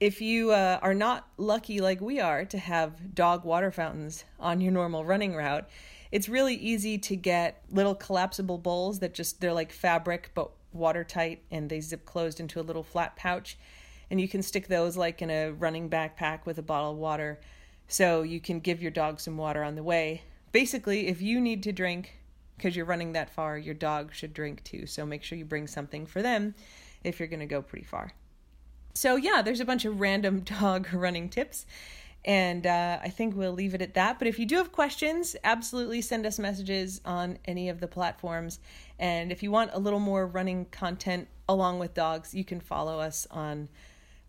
If 0.00 0.20
you 0.20 0.52
uh, 0.52 0.78
are 0.80 0.94
not 0.94 1.28
lucky 1.36 1.80
like 1.80 2.00
we 2.00 2.20
are 2.20 2.44
to 2.46 2.58
have 2.58 3.14
dog 3.14 3.44
water 3.44 3.70
fountains 3.70 4.24
on 4.38 4.60
your 4.60 4.72
normal 4.72 5.04
running 5.04 5.34
route, 5.34 5.68
it's 6.10 6.28
really 6.28 6.54
easy 6.54 6.98
to 6.98 7.16
get 7.16 7.62
little 7.70 7.94
collapsible 7.94 8.58
bowls 8.58 8.98
that 9.00 9.14
just 9.14 9.40
they're 9.40 9.52
like 9.52 9.72
fabric 9.72 10.30
but 10.34 10.50
watertight 10.72 11.42
and 11.50 11.70
they 11.70 11.80
zip 11.80 12.04
closed 12.04 12.40
into 12.40 12.60
a 12.60 12.62
little 12.62 12.82
flat 12.82 13.16
pouch 13.16 13.58
and 14.10 14.20
you 14.20 14.28
can 14.28 14.42
stick 14.42 14.68
those 14.68 14.96
like 14.96 15.20
in 15.22 15.30
a 15.30 15.50
running 15.50 15.88
backpack 15.88 16.46
with 16.46 16.58
a 16.58 16.62
bottle 16.62 16.92
of 16.92 16.96
water 16.96 17.40
so 17.88 18.22
you 18.22 18.40
can 18.40 18.60
give 18.60 18.82
your 18.82 18.90
dog 18.90 19.18
some 19.18 19.36
water 19.36 19.64
on 19.64 19.74
the 19.74 19.82
way. 19.82 20.22
Basically, 20.52 21.08
if 21.08 21.20
you 21.22 21.40
need 21.40 21.62
to 21.64 21.72
drink 21.72 22.18
because 22.56 22.76
you're 22.76 22.84
running 22.84 23.12
that 23.12 23.30
far, 23.30 23.56
your 23.56 23.74
dog 23.74 24.12
should 24.12 24.34
drink 24.34 24.62
too. 24.64 24.86
So 24.86 25.06
make 25.06 25.22
sure 25.22 25.38
you 25.38 25.44
bring 25.44 25.66
something 25.66 26.06
for 26.06 26.22
them 26.22 26.54
if 27.04 27.18
you're 27.18 27.28
going 27.28 27.40
to 27.40 27.46
go 27.46 27.62
pretty 27.62 27.84
far. 27.84 28.12
So, 28.94 29.16
yeah, 29.16 29.42
there's 29.42 29.60
a 29.60 29.64
bunch 29.64 29.84
of 29.84 30.00
random 30.00 30.40
dog 30.60 30.92
running 30.92 31.28
tips. 31.28 31.66
And 32.28 32.66
uh, 32.66 32.98
I 33.02 33.08
think 33.08 33.34
we'll 33.34 33.54
leave 33.54 33.72
it 33.72 33.80
at 33.80 33.94
that. 33.94 34.18
But 34.18 34.28
if 34.28 34.38
you 34.38 34.44
do 34.44 34.56
have 34.56 34.70
questions, 34.70 35.34
absolutely 35.44 36.02
send 36.02 36.26
us 36.26 36.38
messages 36.38 37.00
on 37.06 37.38
any 37.46 37.70
of 37.70 37.80
the 37.80 37.88
platforms. 37.88 38.60
And 38.98 39.32
if 39.32 39.42
you 39.42 39.50
want 39.50 39.70
a 39.72 39.78
little 39.78 39.98
more 39.98 40.26
running 40.26 40.66
content 40.66 41.28
along 41.48 41.78
with 41.78 41.94
dogs, 41.94 42.34
you 42.34 42.44
can 42.44 42.60
follow 42.60 43.00
us 43.00 43.26
on 43.30 43.70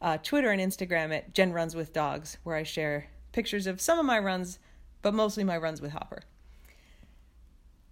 uh, 0.02 0.18
Twitter 0.24 0.50
and 0.50 0.62
Instagram 0.62 1.14
at 1.14 1.34
Jen 1.34 1.52
Runs 1.52 1.76
with 1.76 1.92
Dogs, 1.92 2.38
where 2.44 2.56
I 2.56 2.64
share 2.64 3.08
pictures 3.34 3.68
of 3.68 3.82
some 3.82 4.00
of 4.00 4.06
my 4.06 4.18
runs, 4.18 4.60
but 5.02 5.14
mostly 5.14 5.44
my 5.44 5.58
runs 5.58 5.82
with 5.82 5.92
Hopper. 5.92 6.22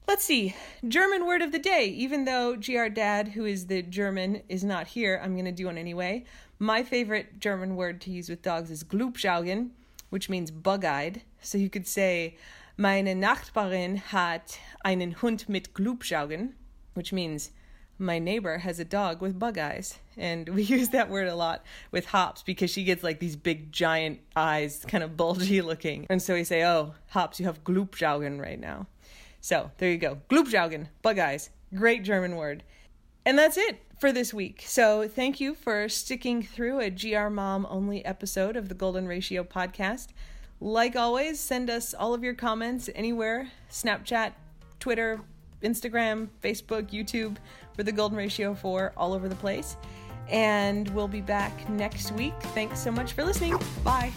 Let's 0.08 0.24
see. 0.24 0.56
German 0.88 1.26
word 1.26 1.42
of 1.42 1.52
the 1.52 1.60
day. 1.60 1.88
Even 1.88 2.24
though 2.24 2.56
GR 2.56 2.88
Dad, 2.88 3.28
who 3.28 3.44
is 3.44 3.68
the 3.68 3.82
German, 3.82 4.42
is 4.48 4.64
not 4.64 4.88
here, 4.88 5.20
I'm 5.22 5.34
going 5.34 5.44
to 5.44 5.52
do 5.52 5.66
one 5.66 5.78
anyway. 5.78 6.24
My 6.60 6.82
favorite 6.82 7.42
German 7.42 7.76
word 7.76 8.00
to 8.02 8.12
use 8.12 8.30
with 8.30 8.42
dogs 8.42 8.72
is 8.72 8.86
Glubschaugen, 8.86 9.72
which 10.10 10.30
means 10.30 10.52
bug 10.52 10.86
eyed. 10.86 11.22
So 11.42 11.58
you 11.58 11.70
could 11.70 11.88
say, 11.88 12.38
Meine 12.78 13.16
Nachbarin 13.16 13.98
hat 13.98 14.60
einen 14.86 15.14
Hund 15.22 15.50
mit 15.50 15.74
Glubschaugen, 15.74 16.54
which 16.94 17.12
means 17.12 17.52
my 18.00 18.20
neighbor 18.20 18.60
has 18.60 18.80
a 18.80 18.86
dog 18.86 19.22
with 19.22 19.40
bug 19.40 19.58
eyes. 19.58 19.98
And 20.16 20.50
we 20.50 20.62
use 20.78 20.90
that 20.90 21.10
word 21.10 21.28
a 21.28 21.36
lot 21.36 21.66
with 21.92 22.06
Hops 22.06 22.44
because 22.44 22.70
she 22.70 22.84
gets 22.84 23.04
like 23.04 23.20
these 23.20 23.36
big 23.36 23.72
giant 23.72 24.20
eyes, 24.36 24.86
kind 24.88 25.04
of 25.04 25.18
bulgy 25.18 25.62
looking. 25.64 26.06
And 26.10 26.22
so 26.22 26.36
we 26.36 26.44
say, 26.44 26.64
Oh, 26.64 26.94
Hops, 27.10 27.40
you 27.40 27.46
have 27.46 27.64
Glubschaugen 27.64 28.40
right 28.40 28.60
now. 28.60 28.88
So 29.42 29.72
there 29.78 29.92
you 29.92 29.98
go. 29.98 30.20
Glubschaugen, 30.30 30.88
bug 31.02 31.20
eyes. 31.20 31.50
Great 31.74 32.04
German 32.04 32.36
word. 32.36 32.64
And 33.28 33.38
that's 33.38 33.58
it 33.58 33.84
for 34.00 34.14
this 34.14 34.34
week. 34.34 34.64
So 34.66 35.06
thank 35.06 35.42
you 35.42 35.54
for 35.54 35.90
sticking 35.90 36.42
through 36.42 36.80
a 36.80 36.90
GR 36.90 37.28
Mom 37.28 37.68
only 37.70 38.06
episode 38.06 38.56
of 38.56 38.70
the 38.70 38.74
Golden 38.74 39.06
Ratio 39.06 39.44
podcast. 39.44 40.08
Like 40.62 40.96
always, 40.96 41.38
send 41.38 41.70
us 41.70 41.94
all 41.94 42.14
of 42.14 42.24
your 42.24 42.36
comments 42.36 42.90
anywhere 42.96 43.50
Snapchat, 43.70 44.32
Twitter, 44.80 45.20
Instagram, 45.62 46.30
Facebook, 46.42 46.90
YouTube 46.90 47.36
for 47.76 47.84
the 47.84 47.92
Golden 47.92 48.18
Ratio 48.18 48.56
4 48.56 48.94
all 48.96 49.12
over 49.12 49.28
the 49.28 49.36
place. 49.36 49.76
And 50.30 50.88
we'll 50.92 51.10
be 51.10 51.20
back 51.20 51.70
next 51.70 52.14
week. 52.14 52.34
Thanks 52.54 52.80
so 52.80 52.94
much 52.94 53.12
for 53.12 53.26
listening. 53.26 53.60
Bye. 53.84 54.14